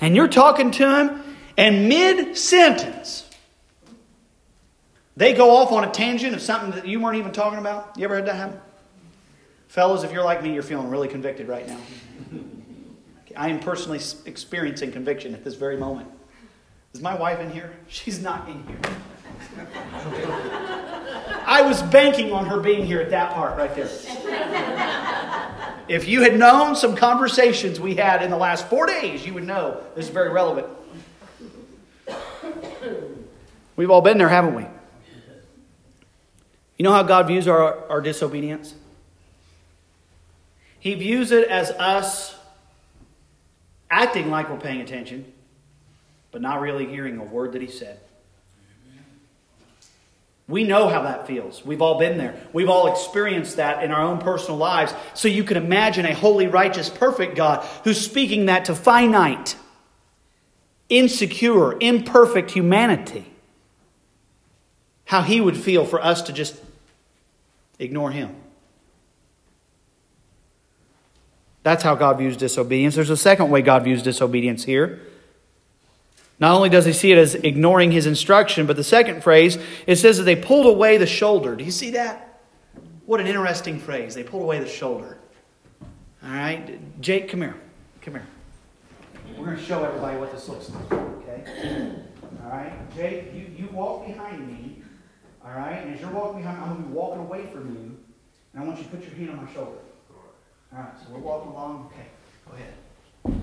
And 0.00 0.16
you're 0.16 0.28
talking 0.28 0.70
to 0.70 0.86
them, 0.86 1.22
and 1.58 1.88
mid 1.90 2.38
sentence, 2.38 3.28
they 5.18 5.34
go 5.34 5.56
off 5.56 5.70
on 5.70 5.84
a 5.84 5.90
tangent 5.90 6.34
of 6.34 6.40
something 6.40 6.70
that 6.72 6.88
you 6.88 6.98
weren't 6.98 7.18
even 7.18 7.32
talking 7.32 7.58
about. 7.58 7.92
You 7.98 8.04
ever 8.04 8.16
had 8.16 8.26
that 8.26 8.36
happen? 8.36 8.58
Fellows, 9.68 10.02
if 10.02 10.12
you're 10.12 10.24
like 10.24 10.42
me, 10.42 10.54
you're 10.54 10.62
feeling 10.62 10.88
really 10.88 11.08
convicted 11.08 11.46
right 11.46 11.68
now. 11.68 11.78
I 13.36 13.48
am 13.50 13.60
personally 13.60 14.00
experiencing 14.24 14.92
conviction 14.92 15.34
at 15.34 15.44
this 15.44 15.56
very 15.56 15.76
moment. 15.76 16.08
Is 16.92 17.00
my 17.00 17.14
wife 17.14 17.38
in 17.40 17.50
here? 17.50 17.72
She's 17.88 18.20
not 18.20 18.48
in 18.48 18.64
here. 18.66 18.78
I 21.46 21.62
was 21.62 21.82
banking 21.82 22.32
on 22.32 22.46
her 22.46 22.60
being 22.60 22.84
here 22.84 23.00
at 23.00 23.10
that 23.10 23.32
part 23.32 23.56
right 23.56 23.74
there. 23.74 23.88
If 25.88 26.06
you 26.06 26.22
had 26.22 26.38
known 26.38 26.76
some 26.76 26.94
conversations 26.94 27.80
we 27.80 27.94
had 27.96 28.22
in 28.22 28.30
the 28.30 28.36
last 28.36 28.68
four 28.68 28.86
days, 28.86 29.26
you 29.26 29.34
would 29.34 29.44
know 29.44 29.82
this 29.94 30.06
is 30.06 30.10
very 30.10 30.30
relevant. 30.30 30.68
We've 33.76 33.90
all 33.90 34.02
been 34.02 34.18
there, 34.18 34.28
haven't 34.28 34.54
we? 34.54 34.66
You 36.76 36.84
know 36.84 36.92
how 36.92 37.02
God 37.02 37.26
views 37.26 37.48
our, 37.48 37.88
our 37.88 38.00
disobedience? 38.00 38.74
He 40.78 40.94
views 40.94 41.30
it 41.30 41.48
as 41.48 41.70
us 41.72 42.36
acting 43.90 44.30
like 44.30 44.48
we're 44.48 44.58
paying 44.58 44.80
attention, 44.80 45.32
but 46.32 46.42
not 46.42 46.60
really 46.60 46.86
hearing 46.86 47.18
a 47.18 47.24
word 47.24 47.52
that 47.52 47.62
he 47.62 47.68
said. 47.68 47.98
We 50.50 50.64
know 50.64 50.88
how 50.88 51.02
that 51.02 51.28
feels. 51.28 51.64
We've 51.64 51.80
all 51.80 51.98
been 51.98 52.18
there. 52.18 52.34
We've 52.52 52.68
all 52.68 52.92
experienced 52.92 53.56
that 53.56 53.84
in 53.84 53.92
our 53.92 54.02
own 54.02 54.18
personal 54.18 54.56
lives. 54.56 54.92
So 55.14 55.28
you 55.28 55.44
can 55.44 55.56
imagine 55.56 56.04
a 56.06 56.14
holy, 56.14 56.48
righteous, 56.48 56.88
perfect 56.88 57.36
God 57.36 57.64
who's 57.84 58.00
speaking 58.00 58.46
that 58.46 58.64
to 58.64 58.74
finite, 58.74 59.54
insecure, 60.88 61.76
imperfect 61.78 62.50
humanity. 62.50 63.26
How 65.04 65.22
he 65.22 65.40
would 65.40 65.56
feel 65.56 65.84
for 65.84 66.02
us 66.02 66.22
to 66.22 66.32
just 66.32 66.56
ignore 67.78 68.10
him. 68.10 68.34
That's 71.62 71.82
how 71.82 71.94
God 71.94 72.18
views 72.18 72.36
disobedience. 72.36 72.96
There's 72.96 73.10
a 73.10 73.16
second 73.16 73.50
way 73.50 73.62
God 73.62 73.84
views 73.84 74.02
disobedience 74.02 74.64
here. 74.64 75.00
Not 76.40 76.56
only 76.56 76.70
does 76.70 76.86
he 76.86 76.92
see 76.92 77.12
it 77.12 77.18
as 77.18 77.34
ignoring 77.34 77.92
his 77.92 78.06
instruction, 78.06 78.66
but 78.66 78.76
the 78.76 78.84
second 78.84 79.22
phrase, 79.22 79.58
it 79.86 79.96
says 79.96 80.16
that 80.16 80.24
they 80.24 80.36
pulled 80.36 80.66
away 80.66 80.96
the 80.96 81.06
shoulder. 81.06 81.54
Do 81.54 81.62
you 81.62 81.70
see 81.70 81.90
that? 81.90 82.40
What 83.04 83.20
an 83.20 83.26
interesting 83.26 83.78
phrase. 83.78 84.14
They 84.14 84.22
pulled 84.22 84.42
away 84.42 84.58
the 84.58 84.68
shoulder. 84.68 85.18
All 86.24 86.30
right? 86.30 87.00
Jake, 87.00 87.28
come 87.28 87.42
here. 87.42 87.56
Come 88.00 88.14
here. 88.14 88.26
We're 89.36 89.44
going 89.46 89.58
to 89.58 89.62
show 89.62 89.84
everybody 89.84 90.16
what 90.16 90.32
this 90.32 90.48
looks 90.48 90.70
like. 90.70 90.92
Okay? 90.92 91.94
All 92.42 92.50
right? 92.50 92.72
Jake, 92.96 93.34
you, 93.34 93.46
you 93.56 93.68
walk 93.72 94.06
behind 94.06 94.48
me. 94.48 94.82
All 95.44 95.52
right? 95.52 95.84
And 95.84 95.94
as 95.94 96.00
you're 96.00 96.10
walking 96.10 96.40
behind 96.40 96.58
me, 96.58 96.64
I'm 96.64 96.70
going 96.70 96.82
to 96.82 96.88
be 96.88 96.94
walking 96.94 97.20
away 97.20 97.46
from 97.46 97.74
you. 97.74 97.98
And 98.54 98.62
I 98.62 98.66
want 98.66 98.78
you 98.78 98.84
to 98.84 98.90
put 98.90 99.02
your 99.02 99.14
hand 99.14 99.30
on 99.30 99.44
my 99.44 99.52
shoulder. 99.52 99.78
All 100.72 100.78
right, 100.78 100.92
so 100.98 101.12
we're 101.12 101.18
walking 101.18 101.50
along. 101.50 101.90
Okay, 101.92 102.06
go 102.48 102.54
ahead. 102.54 103.40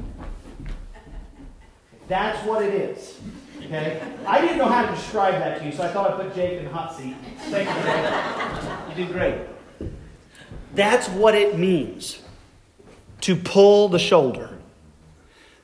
That's 2.08 2.46
what 2.46 2.63
it 2.63 2.74
is. 2.74 3.20
Okay? 3.65 4.02
I 4.26 4.41
didn't 4.41 4.58
know 4.58 4.65
how 4.65 4.86
to 4.86 4.96
describe 4.96 5.34
that 5.36 5.60
to 5.60 5.65
you, 5.65 5.72
so 5.72 5.84
I 5.84 5.89
thought 5.89 6.12
I'd 6.12 6.17
put 6.17 6.36
Jake 6.36 6.60
in 6.60 6.65
the 6.65 6.72
hot 6.72 6.96
seat. 6.96 7.15
Thank 7.50 7.67
you, 7.67 7.84
Jake. 7.84 8.89
You 8.89 9.06
did 9.06 9.13
great. 9.13 9.91
That's 10.74 11.10
what 11.10 11.36
it 11.36 11.58
means 11.58 12.22
to 13.22 13.36
pull 13.36 13.89
the 13.89 14.00
shoulder. 14.00 14.58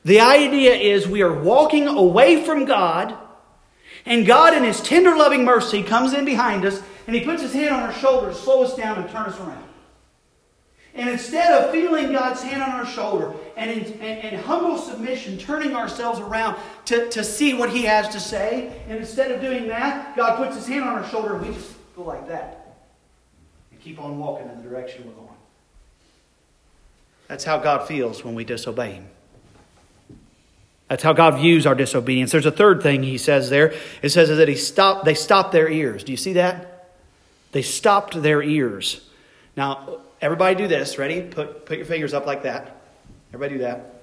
The 0.04 0.20
idea 0.20 0.74
is 0.74 1.08
we 1.08 1.22
are 1.22 1.32
walking 1.32 1.86
away 1.86 2.44
from 2.44 2.66
God, 2.66 3.16
and 4.04 4.26
God, 4.26 4.54
in 4.54 4.64
His 4.64 4.82
tender, 4.82 5.16
loving 5.16 5.44
mercy, 5.44 5.82
comes 5.82 6.12
in 6.12 6.26
behind 6.26 6.66
us 6.66 6.82
and 7.06 7.16
He 7.16 7.24
puts 7.24 7.42
His 7.42 7.52
hand 7.52 7.74
on 7.74 7.82
our 7.82 7.92
shoulder 7.92 8.28
to 8.28 8.34
slow 8.34 8.64
us 8.64 8.76
down 8.76 8.98
and 8.98 9.08
turn 9.10 9.26
us 9.26 9.38
around. 9.38 9.63
And 10.94 11.08
instead 11.08 11.52
of 11.52 11.72
feeling 11.72 12.12
God's 12.12 12.42
hand 12.42 12.62
on 12.62 12.70
our 12.70 12.86
shoulder 12.86 13.34
and 13.56 13.70
in, 13.70 13.92
and, 13.94 14.24
and, 14.24 14.36
humble 14.42 14.78
submission, 14.78 15.38
turning 15.38 15.74
ourselves 15.74 16.20
around 16.20 16.56
to, 16.84 17.08
to 17.10 17.24
see 17.24 17.52
what 17.52 17.70
He 17.70 17.82
has 17.82 18.08
to 18.10 18.20
say, 18.20 18.80
and 18.88 18.98
instead 18.98 19.32
of 19.32 19.40
doing 19.40 19.66
that, 19.68 20.16
God 20.16 20.36
puts 20.36 20.54
His 20.54 20.68
hand 20.68 20.84
on 20.84 21.02
our 21.02 21.08
shoulder 21.08 21.34
and 21.34 21.46
we 21.46 21.52
just 21.52 21.74
go 21.96 22.02
like 22.02 22.28
that 22.28 22.76
and 23.72 23.80
keep 23.80 24.00
on 24.00 24.18
walking 24.18 24.48
in 24.48 24.56
the 24.62 24.68
direction 24.68 25.04
we're 25.04 25.14
going. 25.14 25.28
That's 27.26 27.44
how 27.44 27.58
God 27.58 27.88
feels 27.88 28.24
when 28.24 28.36
we 28.36 28.44
disobey 28.44 28.92
Him. 28.92 29.08
That's 30.88 31.02
how 31.02 31.12
God 31.12 31.40
views 31.40 31.66
our 31.66 31.74
disobedience. 31.74 32.30
There's 32.30 32.46
a 32.46 32.52
third 32.52 32.84
thing 32.84 33.02
He 33.02 33.18
says 33.18 33.50
there. 33.50 33.74
It 34.00 34.10
says 34.10 34.28
that 34.28 34.48
he 34.48 34.54
stopped, 34.54 35.04
they 35.04 35.14
stopped 35.14 35.50
their 35.50 35.68
ears. 35.68 36.04
Do 36.04 36.12
you 36.12 36.18
see 36.18 36.34
that? 36.34 36.92
They 37.50 37.62
stopped 37.62 38.22
their 38.22 38.42
ears. 38.42 39.08
Now, 39.56 40.00
Everybody 40.24 40.54
do 40.54 40.66
this. 40.66 40.96
Ready? 40.96 41.20
Put, 41.20 41.66
put 41.66 41.76
your 41.76 41.84
fingers 41.84 42.14
up 42.14 42.24
like 42.24 42.44
that. 42.44 42.80
Everybody 43.28 43.56
do 43.56 43.64
that. 43.64 44.00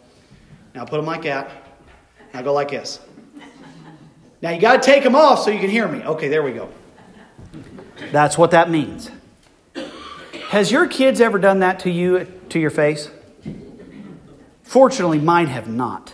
Now 0.75 0.85
put 0.85 0.97
them 0.97 1.07
like 1.07 1.23
that. 1.23 1.49
Now 2.31 2.43
go 2.43 2.53
like 2.53 2.69
this. 2.69 2.99
Now 4.39 4.51
you 4.51 4.61
got 4.61 4.83
to 4.83 4.85
take 4.85 5.03
them 5.03 5.15
off 5.15 5.39
so 5.39 5.49
you 5.49 5.59
can 5.59 5.71
hear 5.71 5.87
me. 5.87 6.03
Okay, 6.03 6.27
there 6.27 6.43
we 6.43 6.51
go. 6.51 6.69
That's 8.11 8.37
what 8.37 8.51
that 8.51 8.69
means. 8.69 9.09
Has 10.49 10.71
your 10.71 10.85
kids 10.85 11.19
ever 11.19 11.39
done 11.39 11.57
that 11.61 11.79
to 11.79 11.89
you, 11.89 12.31
to 12.49 12.59
your 12.59 12.69
face? 12.69 13.09
Fortunately, 14.61 15.17
mine 15.17 15.47
have 15.47 15.67
not. 15.67 16.13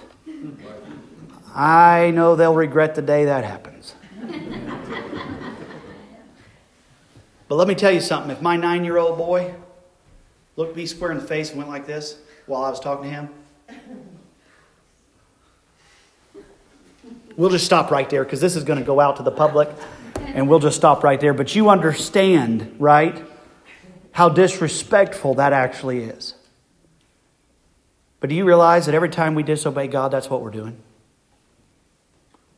I 1.54 2.12
know 2.12 2.38
they'll 2.38 2.56
regret 2.56 2.96
the 2.96 3.02
day 3.02 3.26
that 3.26 3.43
happens. 3.43 3.93
But 7.50 7.56
let 7.56 7.67
me 7.67 7.76
tell 7.76 7.91
you 7.91 8.00
something. 8.00 8.32
If 8.32 8.41
my 8.41 8.56
nine 8.56 8.86
year 8.86 8.96
old 8.96 9.17
boy 9.17 9.54
looked 10.58 10.76
me 10.76 10.86
square 10.86 11.12
in 11.12 11.17
the 11.17 11.24
face 11.24 11.50
and 11.50 11.58
went 11.58 11.70
like 11.70 11.88
this 11.88 12.17
while 12.48 12.65
I 12.65 12.70
was 12.70 12.82
talking 12.82 13.06
to 13.06 13.10
him? 13.10 13.30
We'll 17.38 17.52
just 17.52 17.65
stop 17.65 17.91
right 17.91 18.10
there 18.10 18.24
because 18.24 18.41
this 18.41 18.56
is 18.56 18.63
going 18.63 18.80
to 18.80 18.86
go 18.86 19.00
out 19.00 19.17
to 19.17 19.24
the 19.24 19.32
public 19.32 19.70
and 20.15 20.50
we'll 20.50 20.60
just 20.60 20.76
stop 20.76 21.04
right 21.04 21.20
there. 21.20 21.34
But 21.34 21.56
you 21.56 21.70
understand, 21.70 22.76
right, 22.80 23.24
how 24.12 24.30
disrespectful 24.30 25.36
that 25.36 25.54
actually 25.54 26.04
is. 26.04 26.34
But 28.20 28.32
do 28.32 28.36
you 28.36 28.46
realize 28.46 28.88
that 28.88 28.96
every 28.96 29.10
time 29.10 29.36
we 29.36 29.43
disobey 29.43 29.88
God, 29.88 30.10
that's 30.10 30.30
what 30.30 30.41
we're 30.41 30.50
doing? 30.50 30.82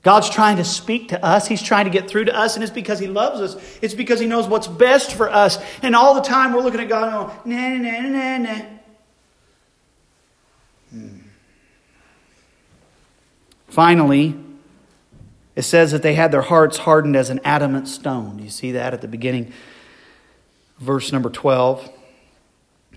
God's 0.01 0.29
trying 0.29 0.57
to 0.57 0.63
speak 0.63 1.09
to 1.09 1.23
us. 1.23 1.47
He's 1.47 1.61
trying 1.61 1.85
to 1.85 1.91
get 1.91 2.09
through 2.09 2.25
to 2.25 2.35
us, 2.35 2.55
and 2.55 2.63
it's 2.63 2.71
because 2.71 2.99
He 2.99 3.07
loves 3.07 3.41
us. 3.41 3.79
It's 3.81 3.93
because 3.93 4.19
He 4.19 4.27
knows 4.27 4.47
what's 4.47 4.67
best 4.67 5.13
for 5.13 5.29
us. 5.29 5.57
And 5.81 5.95
all 5.95 6.15
the 6.15 6.21
time 6.21 6.53
we're 6.53 6.61
looking 6.61 6.79
at 6.79 6.87
God 6.87 7.43
and 7.45 7.45
going, 7.45 7.81
nah, 7.81 7.91
nah, 7.91 8.09
nah, 8.09 8.37
nah, 8.37 8.53
nah. 8.53 8.65
Hmm. 10.91 11.19
Finally, 13.67 14.35
it 15.55 15.63
says 15.63 15.91
that 15.91 16.01
they 16.01 16.13
had 16.13 16.31
their 16.31 16.41
hearts 16.41 16.77
hardened 16.77 17.17
as 17.17 17.29
an 17.29 17.41
adamant 17.43 17.87
stone. 17.87 18.37
Do 18.37 18.43
you 18.43 18.49
see 18.49 18.71
that 18.71 18.93
at 18.93 19.01
the 19.01 19.07
beginning? 19.09 19.51
Verse 20.79 21.11
number 21.11 21.29
12. 21.29 21.89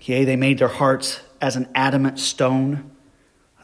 Yea, 0.03 0.23
they 0.23 0.37
made 0.37 0.59
their 0.59 0.69
hearts 0.69 1.19
as 1.41 1.57
an 1.57 1.67
adamant 1.75 2.19
stone. 2.19 2.89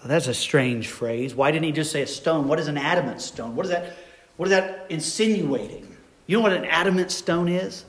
Oh, 0.04 0.08
that's 0.08 0.28
a 0.28 0.34
strange 0.34 0.88
phrase. 0.88 1.36
Why 1.36 1.52
didn't 1.52 1.66
he 1.66 1.72
just 1.72 1.92
say 1.92 2.02
a 2.02 2.08
stone? 2.08 2.48
What 2.48 2.60
is 2.60 2.68
an 2.68 2.78
adamant 2.78 3.22
stone? 3.22 3.56
What 3.56 3.66
is 3.66 3.72
that, 3.72 3.98
what 4.38 4.46
is 4.46 4.52
that 4.52 4.86
insinuating? 4.90 5.96
You 6.26 6.38
know 6.38 6.44
what 6.44 6.54
an 6.54 6.66
adamant 6.66 7.12
stone 7.12 7.50
is? 7.50 7.86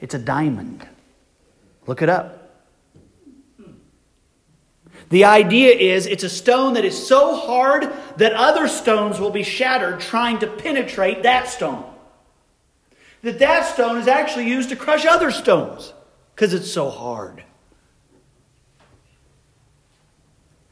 It's 0.00 0.14
a 0.14 0.18
diamond. 0.18 0.86
Look 1.86 2.02
it 2.02 2.08
up. 2.08 2.38
The 5.10 5.26
idea 5.26 5.74
is 5.74 6.06
it's 6.06 6.24
a 6.24 6.30
stone 6.30 6.74
that 6.74 6.84
is 6.84 7.06
so 7.06 7.36
hard 7.36 7.92
that 8.16 8.32
other 8.32 8.66
stones 8.66 9.20
will 9.20 9.30
be 9.30 9.42
shattered 9.42 10.00
trying 10.00 10.38
to 10.38 10.46
penetrate 10.46 11.22
that 11.22 11.48
stone. 11.48 11.84
That 13.20 13.38
that 13.38 13.66
stone 13.66 13.98
is 13.98 14.08
actually 14.08 14.48
used 14.48 14.70
to 14.70 14.76
crush 14.76 15.04
other 15.04 15.30
stones 15.30 15.92
because 16.34 16.54
it's 16.54 16.72
so 16.72 16.88
hard. 16.88 17.44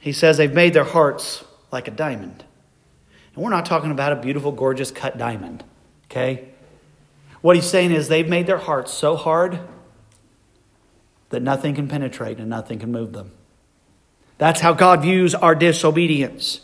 He 0.00 0.12
says 0.12 0.38
they've 0.38 0.52
made 0.52 0.74
their 0.74 0.84
hearts 0.84 1.44
like 1.70 1.86
a 1.86 1.92
diamond. 1.92 2.44
And 3.34 3.44
we're 3.44 3.50
not 3.50 3.66
talking 3.66 3.90
about 3.90 4.12
a 4.12 4.16
beautiful, 4.16 4.50
gorgeous 4.50 4.90
cut 4.90 5.16
diamond, 5.16 5.62
okay? 6.06 6.48
What 7.42 7.54
he's 7.54 7.68
saying 7.68 7.92
is 7.92 8.08
they've 8.08 8.28
made 8.28 8.46
their 8.46 8.58
hearts 8.58 8.92
so 8.92 9.14
hard 9.14 9.60
that 11.28 11.42
nothing 11.42 11.74
can 11.74 11.86
penetrate 11.86 12.38
and 12.38 12.50
nothing 12.50 12.78
can 12.78 12.90
move 12.90 13.12
them. 13.12 13.30
That's 14.38 14.60
how 14.60 14.72
God 14.72 15.02
views 15.02 15.34
our 15.34 15.54
disobedience. 15.54 16.60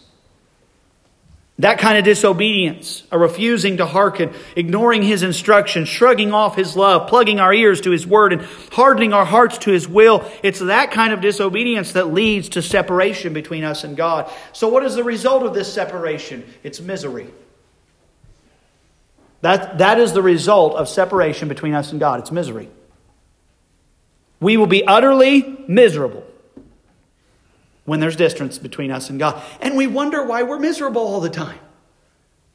That 1.61 1.79
kind 1.79 1.97
of 1.97 2.05
disobedience, 2.05 3.03
a 3.11 3.19
refusing 3.19 3.79
to 3.79 3.87
hearken, 3.87 4.35
ignoring 4.57 5.03
his 5.03 5.23
instruction, 5.23 5.87
shrugging 5.87 6.35
off 6.35 6.55
his 6.55 6.77
love, 6.77 7.09
plugging 7.09 7.41
our 7.41 7.53
ears 7.53 7.81
to 7.83 7.91
his 7.91 8.07
word, 8.07 8.35
and 8.35 8.43
hardening 8.73 9.15
our 9.15 9.25
hearts 9.25 9.57
to 9.59 9.71
his 9.71 9.89
will, 9.89 10.31
it's 10.43 10.59
that 10.59 10.91
kind 10.91 11.15
of 11.15 11.23
disobedience 11.23 11.93
that 11.93 12.13
leads 12.13 12.51
to 12.51 12.63
separation 12.63 13.33
between 13.33 13.65
us 13.65 13.85
and 13.85 13.97
God. 13.97 14.31
So, 14.53 14.69
what 14.69 14.85
is 14.85 14.97
the 14.97 15.05
result 15.05 15.45
of 15.45 15.55
this 15.55 15.73
separation? 15.73 16.45
It's 16.63 16.81
misery. 16.81 17.29
That, 19.41 19.79
that 19.79 19.99
is 19.99 20.13
the 20.13 20.23
result 20.23 20.75
of 20.75 20.91
separation 20.91 21.49
between 21.49 21.73
us 21.73 21.91
and 21.91 22.01
God. 22.01 22.21
It's 22.21 22.33
misery. 22.33 22.69
We 24.41 24.59
will 24.59 24.67
be 24.67 24.87
utterly 24.87 25.65
miserable 25.69 26.27
when 27.87 28.01
there's 28.01 28.17
distance 28.17 28.59
between 28.59 28.91
us 28.91 29.09
and 29.09 29.19
God. 29.19 29.43
And 29.61 29.77
we 29.77 29.87
wonder 29.87 30.25
why 30.25 30.43
we're 30.43 30.59
miserable 30.59 31.03
all 31.03 31.21
the 31.21 31.31
time. 31.31 31.59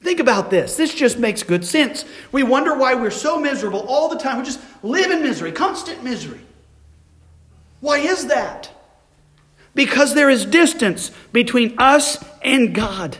Think 0.01 0.19
about 0.19 0.49
this. 0.49 0.77
This 0.77 0.93
just 0.93 1.17
makes 1.17 1.43
good 1.43 1.65
sense. 1.65 2.05
We 2.31 2.43
wonder 2.43 2.75
why 2.75 2.95
we're 2.95 3.11
so 3.11 3.39
miserable 3.39 3.81
all 3.87 4.09
the 4.09 4.17
time. 4.17 4.39
We 4.39 4.43
just 4.43 4.59
live 4.83 5.11
in 5.11 5.23
misery, 5.23 5.51
constant 5.51 6.03
misery. 6.03 6.41
Why 7.79 7.99
is 7.99 8.27
that? 8.27 8.71
Because 9.73 10.13
there 10.13 10.29
is 10.29 10.45
distance 10.45 11.11
between 11.31 11.75
us 11.77 12.23
and 12.41 12.75
God. 12.75 13.17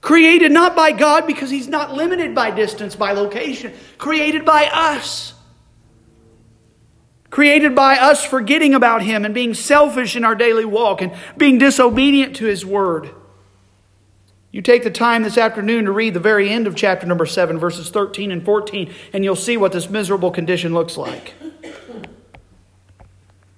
Created 0.00 0.52
not 0.52 0.74
by 0.74 0.92
God 0.92 1.26
because 1.26 1.50
He's 1.50 1.68
not 1.68 1.94
limited 1.94 2.34
by 2.34 2.50
distance, 2.50 2.96
by 2.96 3.12
location. 3.12 3.72
Created 3.98 4.44
by 4.44 4.68
us 4.72 5.34
created 7.30 7.74
by 7.74 7.96
us 7.96 8.24
forgetting 8.24 8.74
about 8.74 9.02
Him 9.02 9.24
and 9.24 9.34
being 9.34 9.54
selfish 9.54 10.16
in 10.16 10.24
our 10.24 10.34
daily 10.34 10.64
walk 10.64 11.00
and 11.00 11.12
being 11.36 11.58
disobedient 11.58 12.36
to 12.36 12.46
His 12.46 12.66
word. 12.66 13.10
You 14.52 14.62
take 14.62 14.82
the 14.82 14.90
time 14.90 15.22
this 15.22 15.38
afternoon 15.38 15.84
to 15.84 15.92
read 15.92 16.12
the 16.12 16.20
very 16.20 16.50
end 16.50 16.66
of 16.66 16.74
chapter 16.74 17.06
number 17.06 17.24
7, 17.24 17.58
verses 17.58 17.88
13 17.88 18.32
and 18.32 18.44
14, 18.44 18.92
and 19.12 19.22
you'll 19.22 19.36
see 19.36 19.56
what 19.56 19.70
this 19.70 19.88
miserable 19.88 20.32
condition 20.32 20.74
looks 20.74 20.96
like. 20.96 21.34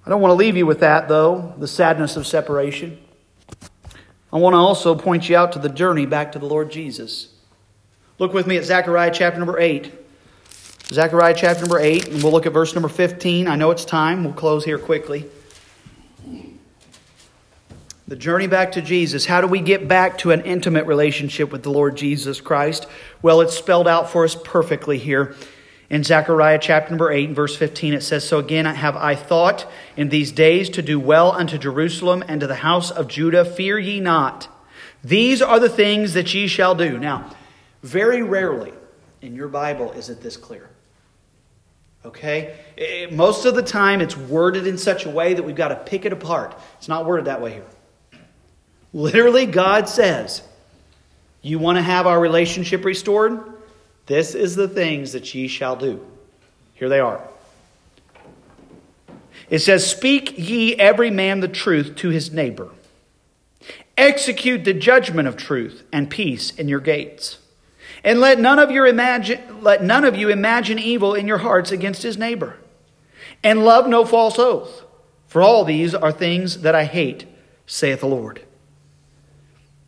I 0.05 0.09
don't 0.09 0.21
want 0.21 0.31
to 0.31 0.35
leave 0.35 0.55
you 0.55 0.67
with 0.67 0.81
that, 0.81 1.07
though, 1.07 1.55
the 1.57 1.67
sadness 1.67 2.15
of 2.15 2.27
separation. 2.27 2.99
I 4.31 4.37
want 4.37 4.53
to 4.53 4.57
also 4.57 4.93
point 4.95 5.29
you 5.29 5.35
out 5.35 5.53
to 5.53 5.59
the 5.59 5.69
journey 5.69 6.05
back 6.05 6.33
to 6.33 6.39
the 6.39 6.45
Lord 6.45 6.69
Jesus. 6.69 7.29
Look 8.19 8.33
with 8.33 8.45
me 8.45 8.57
at 8.57 8.65
Zechariah 8.65 9.11
chapter 9.11 9.39
number 9.39 9.59
8. 9.59 10.02
Zechariah 10.91 11.33
chapter 11.35 11.61
number 11.61 11.79
8, 11.79 12.09
and 12.09 12.21
we'll 12.21 12.31
look 12.31 12.45
at 12.45 12.53
verse 12.53 12.73
number 12.75 12.89
15. 12.89 13.47
I 13.47 13.55
know 13.55 13.71
it's 13.71 13.85
time. 13.85 14.23
We'll 14.23 14.33
close 14.33 14.65
here 14.65 14.77
quickly. 14.77 15.25
The 18.05 18.17
journey 18.17 18.47
back 18.47 18.73
to 18.73 18.81
Jesus. 18.81 19.25
How 19.25 19.39
do 19.39 19.47
we 19.47 19.61
get 19.61 19.87
back 19.87 20.17
to 20.19 20.31
an 20.31 20.41
intimate 20.41 20.85
relationship 20.85 21.51
with 21.51 21.63
the 21.63 21.71
Lord 21.71 21.95
Jesus 21.95 22.41
Christ? 22.41 22.85
Well, 23.21 23.39
it's 23.39 23.57
spelled 23.57 23.87
out 23.87 24.09
for 24.09 24.25
us 24.25 24.35
perfectly 24.35 24.97
here. 24.97 25.35
In 25.89 26.03
Zechariah 26.03 26.59
chapter 26.61 26.89
number 26.89 27.11
8, 27.11 27.31
verse 27.31 27.55
15, 27.55 27.93
it 27.93 28.01
says, 28.03 28.27
So 28.27 28.39
again 28.39 28.65
have 28.65 28.97
I 28.97 29.15
thought 29.15 29.65
in 29.95 30.09
these 30.09 30.31
days 30.31 30.69
to 30.71 30.81
do 30.81 30.99
well 30.99 31.31
unto 31.31 31.57
Jerusalem 31.57 32.23
and 32.27 32.41
to 32.41 32.47
the 32.47 32.55
house 32.55 32.91
of 32.91 33.07
Judah. 33.07 33.45
Fear 33.45 33.79
ye 33.79 33.99
not. 34.01 34.49
These 35.01 35.41
are 35.41 35.59
the 35.59 35.69
things 35.69 36.13
that 36.13 36.33
ye 36.33 36.47
shall 36.47 36.75
do. 36.75 36.99
Now, 36.99 37.33
very 37.83 38.21
rarely 38.21 38.73
in 39.21 39.33
your 39.33 39.47
Bible 39.47 39.91
is 39.93 40.09
it 40.09 40.21
this 40.21 40.35
clear. 40.35 40.69
Okay? 42.05 42.55
It, 42.75 43.13
most 43.13 43.45
of 43.45 43.55
the 43.55 43.63
time 43.63 44.01
it's 44.01 44.17
worded 44.17 44.67
in 44.67 44.77
such 44.77 45.05
a 45.05 45.09
way 45.09 45.33
that 45.33 45.43
we've 45.43 45.55
got 45.55 45.69
to 45.69 45.75
pick 45.75 46.05
it 46.05 46.13
apart. 46.13 46.57
It's 46.77 46.87
not 46.87 47.05
worded 47.05 47.25
that 47.25 47.41
way 47.41 47.53
here. 47.53 47.65
Literally, 48.93 49.45
God 49.45 49.89
says, 49.89 50.43
You 51.41 51.59
want 51.59 51.77
to 51.77 51.81
have 51.81 52.05
our 52.05 52.19
relationship 52.19 52.85
restored? 52.85 53.39
This 54.05 54.35
is 54.35 54.55
the 54.55 54.67
things 54.67 55.13
that 55.13 55.33
ye 55.33 55.47
shall 55.47 55.75
do. 55.75 56.05
Here 56.73 56.89
they 56.89 56.99
are. 56.99 57.25
It 59.49 59.59
says, 59.59 59.89
Speak 59.89 60.37
ye 60.37 60.75
every 60.75 61.09
man 61.09 61.39
the 61.39 61.47
truth 61.47 61.95
to 61.97 62.09
his 62.09 62.31
neighbor. 62.31 62.69
Execute 63.97 64.65
the 64.65 64.73
judgment 64.73 65.27
of 65.27 65.37
truth 65.37 65.83
and 65.91 66.09
peace 66.09 66.51
in 66.51 66.67
your 66.67 66.79
gates. 66.79 67.37
And 68.03 68.19
let 68.19 68.39
none 68.39 68.59
of 68.59 68.71
you 68.71 68.85
imagine 68.85 69.61
let 69.61 69.83
none 69.83 70.05
of 70.05 70.15
you 70.15 70.29
imagine 70.29 70.79
evil 70.79 71.13
in 71.13 71.27
your 71.27 71.39
hearts 71.39 71.71
against 71.71 72.03
his 72.03 72.17
neighbor. 72.17 72.57
And 73.43 73.63
love 73.63 73.87
no 73.87 74.05
false 74.05 74.39
oath. 74.39 74.83
For 75.27 75.41
all 75.41 75.65
these 75.65 75.95
are 75.95 76.11
things 76.11 76.61
that 76.61 76.75
I 76.75 76.85
hate, 76.85 77.25
saith 77.65 78.01
the 78.01 78.07
Lord. 78.07 78.45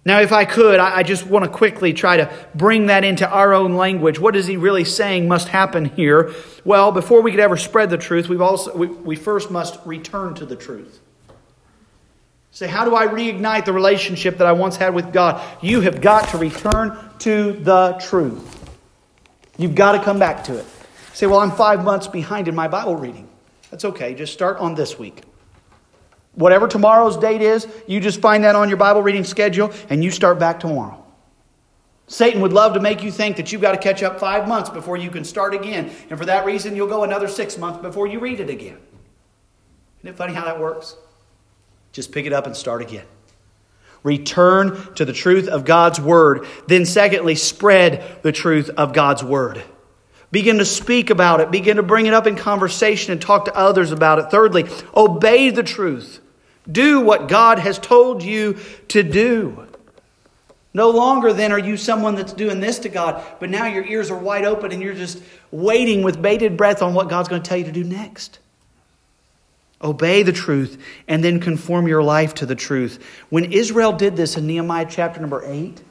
Now, 0.07 0.19
if 0.19 0.31
I 0.31 0.45
could, 0.45 0.79
I 0.79 1.01
just 1.01 1.25
want 1.25 1.45
to 1.45 1.51
quickly 1.51 1.91
try 1.91 2.17
to 2.17 2.31
bring 2.53 2.87
that 2.87 3.03
into 3.03 3.27
our 3.27 3.55
own 3.55 3.75
language. 3.75 4.19
What 4.19 4.35
is 4.35 4.45
he 4.45 4.55
really 4.55 4.83
saying 4.83 5.27
must 5.27 5.47
happen 5.47 5.85
here? 5.85 6.31
Well, 6.63 6.91
before 6.91 7.21
we 7.21 7.31
could 7.31 7.39
ever 7.39 7.57
spread 7.57 7.89
the 7.89 7.97
truth, 7.97 8.29
we've 8.29 8.41
also, 8.41 8.75
we, 8.75 8.85
we 8.85 9.15
first 9.15 9.49
must 9.49 9.79
return 9.83 10.35
to 10.35 10.45
the 10.45 10.55
truth. 10.55 10.99
Say, 12.55 12.67
how 12.67 12.85
do 12.85 12.95
I 12.95 13.05
reignite 13.05 13.65
the 13.65 13.73
relationship 13.73 14.37
that 14.37 14.47
I 14.47 14.53
once 14.53 14.77
had 14.77 14.95
with 14.95 15.11
God? 15.11 15.43
You 15.61 15.81
have 15.81 15.99
got 15.99 16.29
to 16.29 16.37
return 16.37 16.97
to 17.19 17.51
the 17.51 17.97
truth. 17.99 18.71
You've 19.57 19.75
got 19.75 19.91
to 19.91 20.01
come 20.01 20.19
back 20.19 20.45
to 20.45 20.57
it. 20.59 20.65
Say, 21.11 21.27
well, 21.27 21.39
I'm 21.39 21.51
five 21.51 21.83
months 21.83 22.07
behind 22.07 22.47
in 22.47 22.55
my 22.55 22.69
Bible 22.69 22.95
reading. 22.95 23.27
That's 23.71 23.83
okay. 23.83 24.15
Just 24.15 24.31
start 24.31 24.57
on 24.59 24.73
this 24.73 24.97
week. 24.97 25.23
Whatever 26.35 26.69
tomorrow's 26.69 27.17
date 27.17 27.41
is, 27.41 27.67
you 27.87 27.99
just 27.99 28.21
find 28.21 28.45
that 28.45 28.55
on 28.55 28.69
your 28.69 28.77
Bible 28.77 29.01
reading 29.01 29.25
schedule 29.25 29.73
and 29.89 30.01
you 30.01 30.09
start 30.09 30.39
back 30.39 30.61
tomorrow. 30.61 31.03
Satan 32.07 32.39
would 32.39 32.53
love 32.53 32.73
to 32.75 32.79
make 32.79 33.03
you 33.03 33.11
think 33.11 33.35
that 33.35 33.51
you've 33.51 33.61
got 33.61 33.73
to 33.73 33.77
catch 33.77 34.01
up 34.01 34.17
five 34.17 34.47
months 34.47 34.69
before 34.69 34.95
you 34.95 35.09
can 35.09 35.25
start 35.25 35.53
again. 35.53 35.91
And 36.09 36.17
for 36.17 36.25
that 36.25 36.45
reason, 36.45 36.73
you'll 36.73 36.87
go 36.87 37.03
another 37.03 37.27
six 37.27 37.57
months 37.57 37.81
before 37.81 38.07
you 38.07 38.21
read 38.21 38.39
it 38.39 38.49
again. 38.49 38.77
Isn't 39.99 40.11
it 40.11 40.15
funny 40.15 40.33
how 40.33 40.45
that 40.45 40.57
works? 40.57 40.95
Just 41.95 42.11
pick 42.11 42.25
it 42.25 42.33
up 42.33 42.45
and 42.45 42.57
start 42.57 42.81
again. 42.81 43.05
Return 44.03 44.93
to 44.95 45.05
the 45.05 45.13
truth 45.13 45.47
of 45.47 45.63
God's 45.63 45.97
word. 45.97 46.45
Then, 46.67 46.85
secondly, 46.85 47.35
spread 47.35 48.03
the 48.21 48.33
truth 48.33 48.69
of 48.69 48.91
God's 48.91 49.23
word. 49.23 49.63
Begin 50.29 50.57
to 50.57 50.65
speak 50.65 51.09
about 51.09 51.39
it. 51.39 51.51
Begin 51.51 51.77
to 51.77 51.83
bring 51.83 52.05
it 52.05 52.13
up 52.13 52.27
in 52.27 52.35
conversation 52.35 53.13
and 53.13 53.21
talk 53.21 53.45
to 53.45 53.55
others 53.55 53.93
about 53.93 54.19
it. 54.19 54.29
Thirdly, 54.29 54.65
obey 54.93 55.51
the 55.51 55.63
truth. 55.63 56.19
Do 56.69 56.99
what 56.99 57.29
God 57.29 57.59
has 57.59 57.79
told 57.79 58.21
you 58.21 58.57
to 58.89 59.01
do. 59.01 59.65
No 60.73 60.89
longer 60.89 61.31
then 61.31 61.53
are 61.53 61.59
you 61.59 61.77
someone 61.77 62.15
that's 62.15 62.33
doing 62.33 62.59
this 62.59 62.79
to 62.79 62.89
God, 62.89 63.23
but 63.39 63.49
now 63.49 63.67
your 63.67 63.85
ears 63.85 64.11
are 64.11 64.17
wide 64.17 64.43
open 64.43 64.73
and 64.73 64.81
you're 64.81 64.95
just 64.95 65.23
waiting 65.49 66.03
with 66.03 66.21
bated 66.21 66.57
breath 66.57 66.81
on 66.81 66.93
what 66.93 67.07
God's 67.07 67.29
going 67.29 67.41
to 67.41 67.47
tell 67.47 67.57
you 67.57 67.63
to 67.63 67.71
do 67.71 67.85
next. 67.85 68.39
Obey 69.85 70.23
the 70.23 70.33
truth 70.33 70.81
and 71.07 71.23
then 71.23 71.39
conform 71.39 71.87
your 71.87 72.03
life 72.03 72.33
to 72.35 72.45
the 72.45 72.55
truth. 72.55 73.01
When 73.29 73.53
Israel 73.53 73.93
did 73.93 74.17
this 74.17 74.35
in 74.35 74.47
Nehemiah 74.47 74.87
chapter 74.89 75.21
number 75.21 75.43
8, 75.45 75.81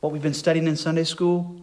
what 0.00 0.12
we've 0.12 0.22
been 0.22 0.32
studying 0.32 0.66
in 0.68 0.76
Sunday 0.76 1.04
school, 1.04 1.56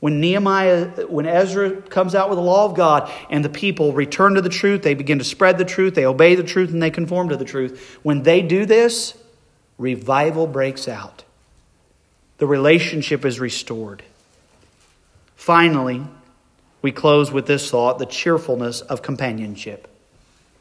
when 0.00 0.20
Nehemiah, 0.20 1.06
when 1.06 1.26
Ezra 1.26 1.80
comes 1.82 2.14
out 2.14 2.28
with 2.28 2.36
the 2.36 2.44
law 2.44 2.64
of 2.66 2.74
God 2.74 3.10
and 3.30 3.44
the 3.44 3.48
people 3.48 3.92
return 3.92 4.34
to 4.34 4.40
the 4.40 4.48
truth, 4.48 4.82
they 4.82 4.94
begin 4.94 5.18
to 5.18 5.24
spread 5.24 5.58
the 5.58 5.64
truth, 5.64 5.94
they 5.94 6.04
obey 6.04 6.34
the 6.34 6.42
truth, 6.42 6.70
and 6.70 6.82
they 6.82 6.90
conform 6.90 7.28
to 7.28 7.36
the 7.36 7.44
truth. 7.44 7.98
When 8.02 8.22
they 8.22 8.42
do 8.42 8.66
this, 8.66 9.16
revival 9.78 10.46
breaks 10.46 10.88
out. 10.88 11.24
The 12.38 12.46
relationship 12.46 13.24
is 13.24 13.40
restored. 13.40 14.02
Finally, 15.36 16.06
we 16.82 16.92
close 16.92 17.32
with 17.32 17.46
this 17.46 17.70
thought 17.70 17.98
the 17.98 18.06
cheerfulness 18.06 18.80
of 18.82 19.02
companionship. 19.02 19.88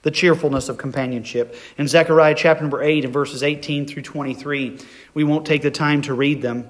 The 0.03 0.11
cheerfulness 0.11 0.69
of 0.69 0.77
companionship. 0.77 1.55
In 1.77 1.87
Zechariah 1.87 2.35
chapter 2.35 2.63
number 2.63 2.83
8 2.83 3.05
and 3.05 3.13
verses 3.13 3.41
18 3.41 3.87
through 3.87 4.03
23, 4.03 4.79
we 5.13 5.23
won't 5.23 5.45
take 5.45 5.63
the 5.63 5.71
time 5.71 6.01
to 6.03 6.13
read 6.13 6.41
them. 6.41 6.69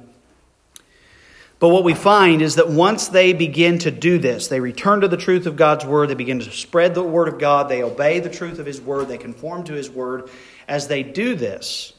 But 1.63 1.69
what 1.69 1.85
we 1.85 1.93
find 1.93 2.41
is 2.41 2.55
that 2.55 2.67
once 2.67 3.07
they 3.07 3.31
begin 3.31 3.79
to 3.79 3.89
do 3.89 4.17
this, 4.17 4.49
they 4.49 4.59
return 4.59 4.99
to 4.99 5.07
the 5.07 5.15
truth 5.15 5.45
of 5.45 5.55
God's 5.55 5.85
word, 5.85 6.09
they 6.09 6.13
begin 6.13 6.39
to 6.39 6.51
spread 6.51 6.93
the 6.93 7.01
word 7.01 7.29
of 7.29 7.39
God, 7.39 7.69
they 7.69 7.81
obey 7.81 8.19
the 8.19 8.29
truth 8.29 8.59
of 8.59 8.65
his 8.65 8.81
word, 8.81 9.07
they 9.07 9.17
conform 9.17 9.63
to 9.63 9.73
his 9.73 9.89
word. 9.89 10.29
As 10.67 10.89
they 10.89 11.03
do 11.03 11.35
this, 11.35 11.93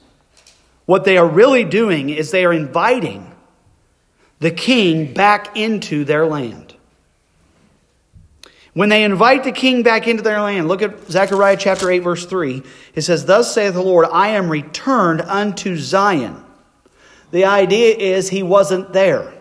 what 0.85 1.05
they 1.05 1.17
are 1.17 1.27
really 1.27 1.65
doing 1.65 2.11
is 2.11 2.31
they 2.31 2.45
are 2.45 2.53
inviting 2.53 3.35
the 4.39 4.51
king 4.51 5.15
back 5.15 5.57
into 5.57 6.05
their 6.05 6.27
land. 6.27 6.74
When 8.75 8.89
they 8.89 9.05
invite 9.05 9.45
the 9.45 9.53
king 9.53 9.85
back 9.85 10.09
into 10.09 10.23
their 10.23 10.41
land, 10.41 10.67
look 10.67 10.83
at 10.83 11.09
Zechariah 11.09 11.57
chapter 11.57 11.91
8, 11.91 12.01
verse 12.01 12.27
3. 12.27 12.63
It 12.95 13.03
says, 13.03 13.25
Thus 13.25 13.55
saith 13.55 13.75
the 13.75 13.83
Lord, 13.83 14.07
I 14.13 14.31
am 14.31 14.51
returned 14.51 15.21
unto 15.23 15.77
Zion. 15.77 16.45
The 17.31 17.45
idea 17.45 17.97
is 17.97 18.29
he 18.29 18.43
wasn't 18.43 18.93
there. 18.93 19.33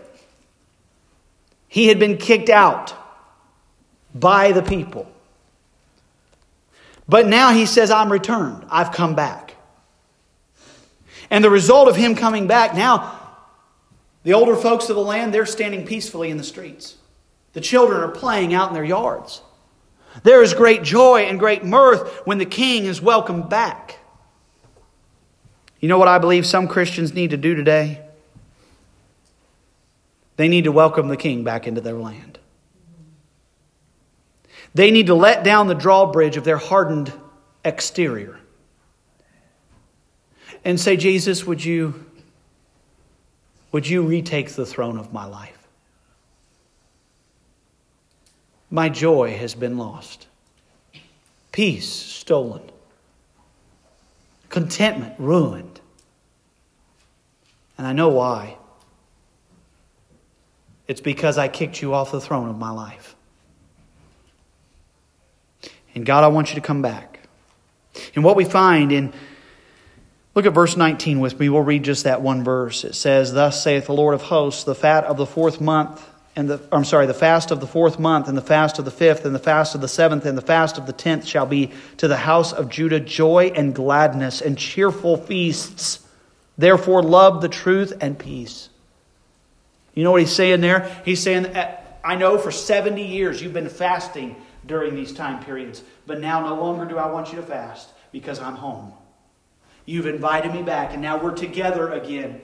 He 1.66 1.88
had 1.88 1.98
been 1.98 2.16
kicked 2.16 2.48
out 2.48 2.94
by 4.14 4.52
the 4.52 4.62
people. 4.62 5.10
But 7.08 7.26
now 7.26 7.52
he 7.52 7.66
says, 7.66 7.90
I'm 7.90 8.10
returned. 8.10 8.64
I've 8.70 8.92
come 8.92 9.16
back. 9.16 9.56
And 11.28 11.42
the 11.42 11.50
result 11.50 11.88
of 11.88 11.96
him 11.96 12.14
coming 12.14 12.46
back, 12.46 12.74
now 12.74 13.20
the 14.22 14.34
older 14.34 14.54
folks 14.54 14.88
of 14.88 14.94
the 14.94 15.02
land, 15.02 15.34
they're 15.34 15.44
standing 15.44 15.84
peacefully 15.84 16.30
in 16.30 16.36
the 16.36 16.44
streets. 16.44 16.96
The 17.54 17.60
children 17.60 18.02
are 18.02 18.10
playing 18.10 18.52
out 18.52 18.68
in 18.68 18.74
their 18.74 18.84
yards. 18.84 19.40
There 20.22 20.42
is 20.42 20.54
great 20.54 20.82
joy 20.82 21.22
and 21.22 21.38
great 21.38 21.64
mirth 21.64 22.22
when 22.24 22.38
the 22.38 22.46
king 22.46 22.84
is 22.84 23.00
welcomed 23.00 23.48
back. 23.48 23.98
You 25.80 25.88
know 25.88 25.98
what 25.98 26.08
I 26.08 26.18
believe 26.18 26.46
some 26.46 26.68
Christians 26.68 27.14
need 27.14 27.30
to 27.30 27.36
do 27.36 27.54
today? 27.54 28.00
They 30.36 30.48
need 30.48 30.64
to 30.64 30.72
welcome 30.72 31.08
the 31.08 31.16
king 31.16 31.44
back 31.44 31.66
into 31.66 31.80
their 31.80 31.94
land. 31.94 32.38
They 34.74 34.90
need 34.90 35.06
to 35.06 35.14
let 35.14 35.44
down 35.44 35.68
the 35.68 35.74
drawbridge 35.74 36.36
of 36.36 36.44
their 36.44 36.56
hardened 36.56 37.12
exterior 37.64 38.38
and 40.64 40.80
say, 40.80 40.96
Jesus, 40.96 41.44
would 41.44 41.64
you, 41.64 42.04
would 43.70 43.86
you 43.86 44.02
retake 44.02 44.50
the 44.50 44.66
throne 44.66 44.98
of 44.98 45.12
my 45.12 45.24
life? 45.24 45.63
My 48.74 48.88
joy 48.88 49.36
has 49.36 49.54
been 49.54 49.78
lost, 49.78 50.26
peace 51.52 51.88
stolen, 51.88 52.60
contentment 54.48 55.14
ruined. 55.16 55.80
And 57.78 57.86
I 57.86 57.92
know 57.92 58.08
why. 58.08 58.56
It's 60.88 61.00
because 61.00 61.38
I 61.38 61.46
kicked 61.46 61.82
you 61.82 61.94
off 61.94 62.10
the 62.10 62.20
throne 62.20 62.48
of 62.48 62.58
my 62.58 62.72
life. 62.72 63.14
And 65.94 66.04
God, 66.04 66.24
I 66.24 66.26
want 66.26 66.48
you 66.48 66.56
to 66.56 66.60
come 66.60 66.82
back. 66.82 67.20
And 68.16 68.24
what 68.24 68.34
we 68.34 68.44
find 68.44 68.90
in 68.90 69.12
Look 70.34 70.46
at 70.46 70.52
verse 70.52 70.76
19 70.76 71.20
with 71.20 71.38
me. 71.38 71.48
We'll 71.48 71.60
read 71.60 71.84
just 71.84 72.02
that 72.02 72.20
one 72.20 72.42
verse. 72.42 72.82
It 72.82 72.96
says, 72.96 73.32
Thus 73.32 73.62
saith 73.62 73.86
the 73.86 73.92
Lord 73.92 74.14
of 74.14 74.22
hosts, 74.22 74.64
the 74.64 74.74
fat 74.74 75.04
of 75.04 75.16
the 75.16 75.26
fourth 75.26 75.60
month, 75.60 76.04
and 76.36 76.50
the, 76.50 76.60
I'm 76.72 76.84
sorry, 76.84 77.06
the 77.06 77.14
fast 77.14 77.50
of 77.50 77.60
the 77.60 77.66
fourth 77.66 77.98
month, 77.98 78.28
and 78.28 78.36
the 78.36 78.42
fast 78.42 78.78
of 78.78 78.84
the 78.84 78.90
fifth, 78.90 79.24
and 79.24 79.34
the 79.34 79.38
fast 79.40 79.74
of 79.74 79.80
the 79.80 79.88
seventh, 79.88 80.26
and 80.26 80.36
the 80.36 80.42
fast 80.42 80.78
of 80.78 80.86
the 80.86 80.92
tenth 80.92 81.26
shall 81.26 81.46
be 81.46 81.70
to 81.98 82.08
the 82.08 82.16
house 82.16 82.52
of 82.52 82.68
Judah 82.68 83.00
joy 83.00 83.52
and 83.54 83.74
gladness 83.74 84.40
and 84.40 84.58
cheerful 84.58 85.16
feasts. 85.16 86.06
Therefore, 86.58 87.02
love 87.02 87.40
the 87.40 87.48
truth 87.48 87.92
and 88.00 88.18
peace. 88.18 88.68
You 89.94 90.02
know 90.02 90.10
what 90.10 90.20
he's 90.20 90.34
saying 90.34 90.60
there? 90.60 91.00
He's 91.04 91.22
saying, 91.22 91.46
uh, 91.46 91.80
I 92.02 92.16
know 92.16 92.36
for 92.36 92.50
70 92.50 93.06
years 93.06 93.40
you've 93.40 93.52
been 93.52 93.68
fasting 93.68 94.36
during 94.66 94.94
these 94.94 95.12
time 95.12 95.42
periods, 95.44 95.82
but 96.06 96.20
now 96.20 96.40
no 96.40 96.60
longer 96.60 96.84
do 96.84 96.98
I 96.98 97.06
want 97.06 97.30
you 97.30 97.36
to 97.36 97.42
fast 97.42 97.90
because 98.10 98.40
I'm 98.40 98.56
home. 98.56 98.92
You've 99.86 100.06
invited 100.06 100.52
me 100.52 100.62
back, 100.62 100.92
and 100.92 101.02
now 101.02 101.22
we're 101.22 101.34
together 101.34 101.92
again. 101.92 102.40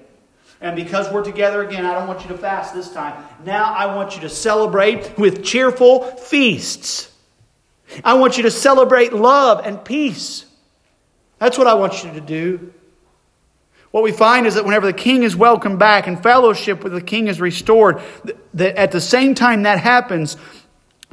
And 0.61 0.77
because 0.77 1.11
we're 1.13 1.25
together 1.25 1.63
again, 1.63 1.87
I 1.87 1.95
don't 1.95 2.07
want 2.07 2.23
you 2.23 2.29
to 2.29 2.39
fast 2.39 2.75
this 2.75 2.93
time. 2.93 3.25
Now 3.45 3.73
I 3.73 3.95
want 3.95 4.15
you 4.15 4.21
to 4.23 4.29
celebrate 4.29 5.19
with 5.19 5.43
cheerful 5.43 6.03
feasts. 6.03 7.11
I 8.05 8.15
want 8.15 8.37
you 8.37 8.43
to 8.45 8.51
celebrate 8.51 9.13
love 9.13 9.65
and 9.65 9.83
peace. 9.83 10.45
That's 11.39 11.57
what 11.57 11.67
I 11.67 11.75
want 11.75 12.05
you 12.05 12.13
to 12.13 12.21
do. 12.21 12.73
What 13.91 14.05
we 14.05 14.13
find 14.13 14.47
is 14.47 14.55
that 14.55 14.65
whenever 14.65 14.87
the 14.87 14.93
king 14.93 15.25
is 15.25 15.35
welcomed 15.35 15.79
back 15.79 16.07
and 16.07 16.23
fellowship 16.23 16.85
with 16.85 16.93
the 16.93 17.01
king 17.01 17.27
is 17.27 17.41
restored, 17.41 18.01
that 18.55 18.77
at 18.77 18.93
the 18.93 19.01
same 19.01 19.35
time 19.35 19.65
that 19.65 19.81
happens, 19.81 20.37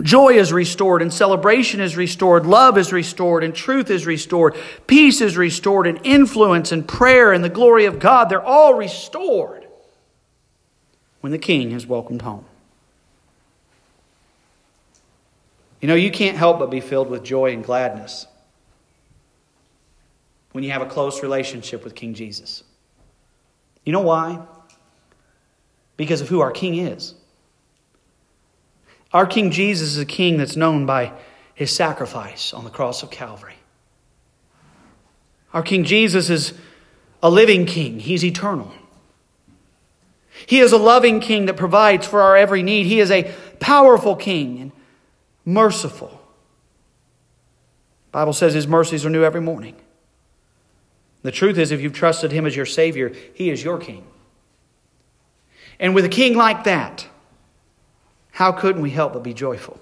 Joy 0.02 0.34
is 0.34 0.54
restored 0.54 1.02
and 1.02 1.12
celebration 1.12 1.80
is 1.80 1.98
restored. 1.98 2.45
Love 2.45 2.78
is 2.78 2.93
restored 2.93 3.43
and 3.43 3.54
truth 3.54 3.89
is 3.89 4.06
restored. 4.06 4.56
Peace 4.86 5.22
is 5.22 5.36
restored 5.36 5.88
and 5.88 6.00
influence 6.04 6.72
and 6.72 6.88
prayer 6.88 7.34
and 7.34 7.43
the 7.43 7.50
glory 7.50 7.86
of 7.86 8.00
God. 8.00 8.30
They're 8.30 8.43
all 8.43 8.76
restored 8.76 9.66
when 11.22 11.32
the 11.32 11.39
king 11.39 11.72
is 11.72 11.88
welcomed 11.88 12.22
home. 12.22 12.45
You 15.82 15.88
know, 15.88 15.95
you 15.95 16.12
can't 16.12 16.38
help 16.38 16.60
but 16.60 16.70
be 16.70 16.80
filled 16.80 17.10
with 17.10 17.24
joy 17.24 17.54
and 17.54 17.64
gladness 17.64 18.28
when 20.52 20.64
you 20.64 20.72
have 20.72 20.82
a 20.82 20.88
close 20.88 21.22
relationship 21.22 21.84
with 21.84 21.93
King 21.93 22.14
Jesus. 22.14 22.64
You 23.84 23.93
know 23.93 24.02
why? 24.02 24.43
Because 25.95 26.22
of 26.22 26.30
who 26.30 26.39
our 26.39 26.52
king 26.52 26.76
is. 26.76 27.14
Our 29.14 29.26
King 29.26 29.51
Jesus 29.51 29.89
is 29.89 29.97
a 29.97 30.05
king 30.05 30.38
that's 30.38 30.55
known 30.55 30.86
by 30.86 31.14
his 31.53 31.74
sacrifice 31.74 32.53
on 32.53 32.64
the 32.64 32.70
cross 32.70 33.03
of 33.03 33.10
Calvary. 33.10 33.55
Our 35.53 35.64
King 35.64 35.86
Jesus 35.86 36.30
is 36.30 36.53
a 37.24 37.30
living 37.30 37.66
king, 37.66 37.99
he's 37.99 38.24
eternal. 38.24 38.72
He 40.45 40.60
is 40.60 40.72
a 40.72 40.78
loving 40.78 41.20
king 41.20 41.47
that 41.47 41.58
provides 41.58 42.05
for 42.05 42.22
our 42.22 42.38
every 42.38 42.62
need. 42.62 42.86
He 42.86 42.99
is 42.99 43.10
a 43.10 43.34
powerful 43.60 44.16
king 44.16 44.62
and 44.62 44.72
merciful. 45.45 46.10
The 46.10 48.12
Bible 48.12 48.34
says 48.34 48.53
his 48.53 48.68
mercies 48.68 49.03
are 49.03 49.10
new 49.10 49.24
every 49.24 49.41
morning. 49.41 49.76
The 51.24 51.32
truth 51.32 51.58
is, 51.58 51.72
if 51.72 51.82
you've 51.82 51.93
trusted 51.93 52.32
him 52.32 52.45
as 52.45 52.55
your 52.55 52.68
Savior, 52.68 53.14
he 53.34 53.49
is 53.49 53.64
your 53.64 53.80
king. 53.80 54.05
And 55.80 55.95
with 55.95 56.05
a 56.05 56.10
king 56.10 56.38
like 56.38 56.66
that, 56.66 57.08
how 58.38 58.52
couldn't 58.52 58.84
we 58.84 58.92
help 58.92 59.14
but 59.14 59.24
be 59.24 59.34
joyful? 59.34 59.82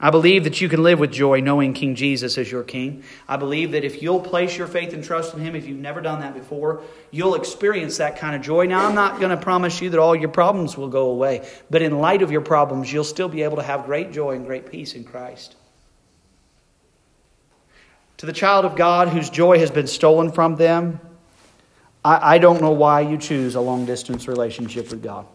I 0.00 0.08
believe 0.08 0.44
that 0.44 0.62
you 0.62 0.68
can 0.70 0.82
live 0.82 0.98
with 0.98 1.12
joy 1.12 1.40
knowing 1.40 1.74
King 1.74 1.94
Jesus 1.94 2.38
as 2.38 2.50
your 2.50 2.62
King. 2.62 3.04
I 3.28 3.36
believe 3.36 3.72
that 3.72 3.84
if 3.84 4.00
you'll 4.00 4.18
place 4.18 4.56
your 4.56 4.66
faith 4.66 4.94
and 4.94 5.04
trust 5.04 5.34
in 5.34 5.40
Him, 5.40 5.54
if 5.54 5.66
you've 5.66 5.78
never 5.78 6.00
done 6.00 6.20
that 6.20 6.32
before, 6.32 6.80
you'll 7.10 7.34
experience 7.34 7.98
that 7.98 8.16
kind 8.16 8.34
of 8.34 8.40
joy. 8.40 8.64
Now, 8.64 8.88
I'm 8.88 8.94
not 8.94 9.20
going 9.20 9.28
to 9.28 9.36
promise 9.36 9.82
you 9.82 9.90
that 9.90 10.00
all 10.00 10.16
your 10.16 10.30
problems 10.30 10.78
will 10.78 10.88
go 10.88 11.10
away, 11.10 11.46
but 11.68 11.82
in 11.82 11.98
light 11.98 12.22
of 12.22 12.30
your 12.30 12.40
problems, 12.40 12.90
you'll 12.90 13.04
still 13.04 13.28
be 13.28 13.42
able 13.42 13.58
to 13.58 13.62
have 13.62 13.84
great 13.84 14.10
joy 14.10 14.30
and 14.36 14.46
great 14.46 14.70
peace 14.70 14.94
in 14.94 15.04
Christ. 15.04 15.56
To 18.16 18.24
the 18.24 18.32
child 18.32 18.64
of 18.64 18.74
God 18.74 19.08
whose 19.08 19.28
joy 19.28 19.58
has 19.58 19.70
been 19.70 19.86
stolen 19.86 20.32
from 20.32 20.56
them, 20.56 20.98
I, 22.02 22.36
I 22.36 22.38
don't 22.38 22.62
know 22.62 22.72
why 22.72 23.02
you 23.02 23.18
choose 23.18 23.54
a 23.54 23.60
long 23.60 23.84
distance 23.84 24.26
relationship 24.26 24.90
with 24.90 25.02
God. 25.02 25.26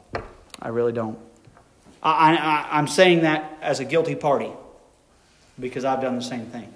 I 0.60 0.70
really 0.70 0.92
don't. 0.92 1.20
I, 2.06 2.36
I, 2.36 2.68
I'm 2.78 2.88
saying 2.88 3.22
that 3.22 3.58
as 3.62 3.80
a 3.80 3.86
guilty 3.86 4.14
party 4.14 4.52
because 5.60 5.86
I've 5.86 6.02
done 6.02 6.16
the 6.16 6.22
same 6.22 6.46
thing. 6.46 6.72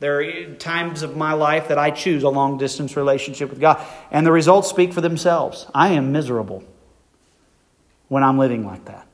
There 0.00 0.20
are 0.20 0.54
times 0.56 1.02
of 1.02 1.16
my 1.16 1.32
life 1.32 1.68
that 1.68 1.78
I 1.78 1.90
choose 1.90 2.24
a 2.24 2.28
long 2.28 2.58
distance 2.58 2.96
relationship 2.96 3.48
with 3.48 3.60
God, 3.60 3.84
and 4.10 4.26
the 4.26 4.32
results 4.32 4.68
speak 4.68 4.92
for 4.92 5.00
themselves. 5.00 5.66
I 5.74 5.90
am 5.90 6.12
miserable 6.12 6.62
when 8.08 8.22
I'm 8.22 8.36
living 8.36 8.66
like 8.66 8.84
that. 8.84 9.06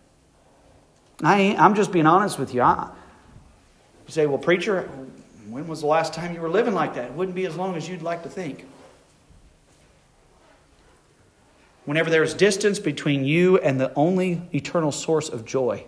I, 1.23 1.55
I'm 1.57 1.75
just 1.75 1.93
being 1.93 2.07
honest 2.07 2.39
with 2.39 2.55
you. 2.55 2.63
I, 2.63 2.91
you 4.07 4.13
say, 4.13 4.27
well, 4.27 4.39
preacher, 4.39 4.89
when 5.49 5.69
was 5.69 5.83
the 5.83 5.87
last 5.87 6.15
time 6.15 6.35
you 6.35 6.41
were 6.41 6.51
living 6.51 6.75
like 6.75 6.95
that? 6.95 7.05
It 7.05 7.13
wouldn't 7.13 7.37
be 7.37 7.47
as 7.47 7.57
long 7.57 7.77
as 7.77 7.89
you'd 7.89 8.03
like 8.03 8.25
to 8.25 8.29
think. 8.29 8.67
Whenever 11.85 12.11
there 12.11 12.23
is 12.23 12.35
distance 12.35 12.79
between 12.79 13.25
you 13.25 13.59
and 13.59 13.81
the 13.81 13.93
only 13.95 14.43
eternal 14.55 14.93
source 14.93 15.29
of 15.29 15.45
joy, 15.45 15.85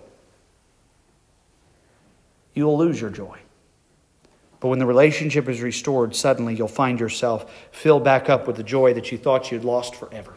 you 2.54 2.64
will 2.64 2.78
lose 2.78 3.00
your 3.00 3.10
joy. 3.10 3.38
But 4.60 4.68
when 4.68 4.78
the 4.78 4.86
relationship 4.86 5.48
is 5.48 5.60
restored, 5.60 6.14
suddenly 6.14 6.54
you'll 6.54 6.68
find 6.68 7.00
yourself 7.00 7.52
filled 7.72 8.04
back 8.04 8.30
up 8.30 8.46
with 8.46 8.56
the 8.56 8.62
joy 8.62 8.94
that 8.94 9.10
you 9.10 9.18
thought 9.18 9.50
you'd 9.50 9.64
lost 9.64 9.96
forever. 9.96 10.34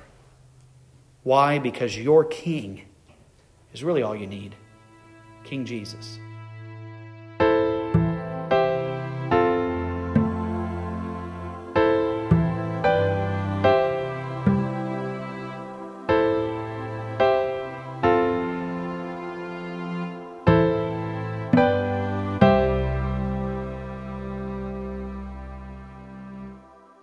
Why? 1.23 1.59
Because 1.59 1.97
your 1.97 2.25
king 2.25 2.81
is 3.73 3.83
really 3.83 4.01
all 4.01 4.15
you 4.15 4.27
need 4.27 4.55
King 5.43 5.63
Jesus. 5.63 6.17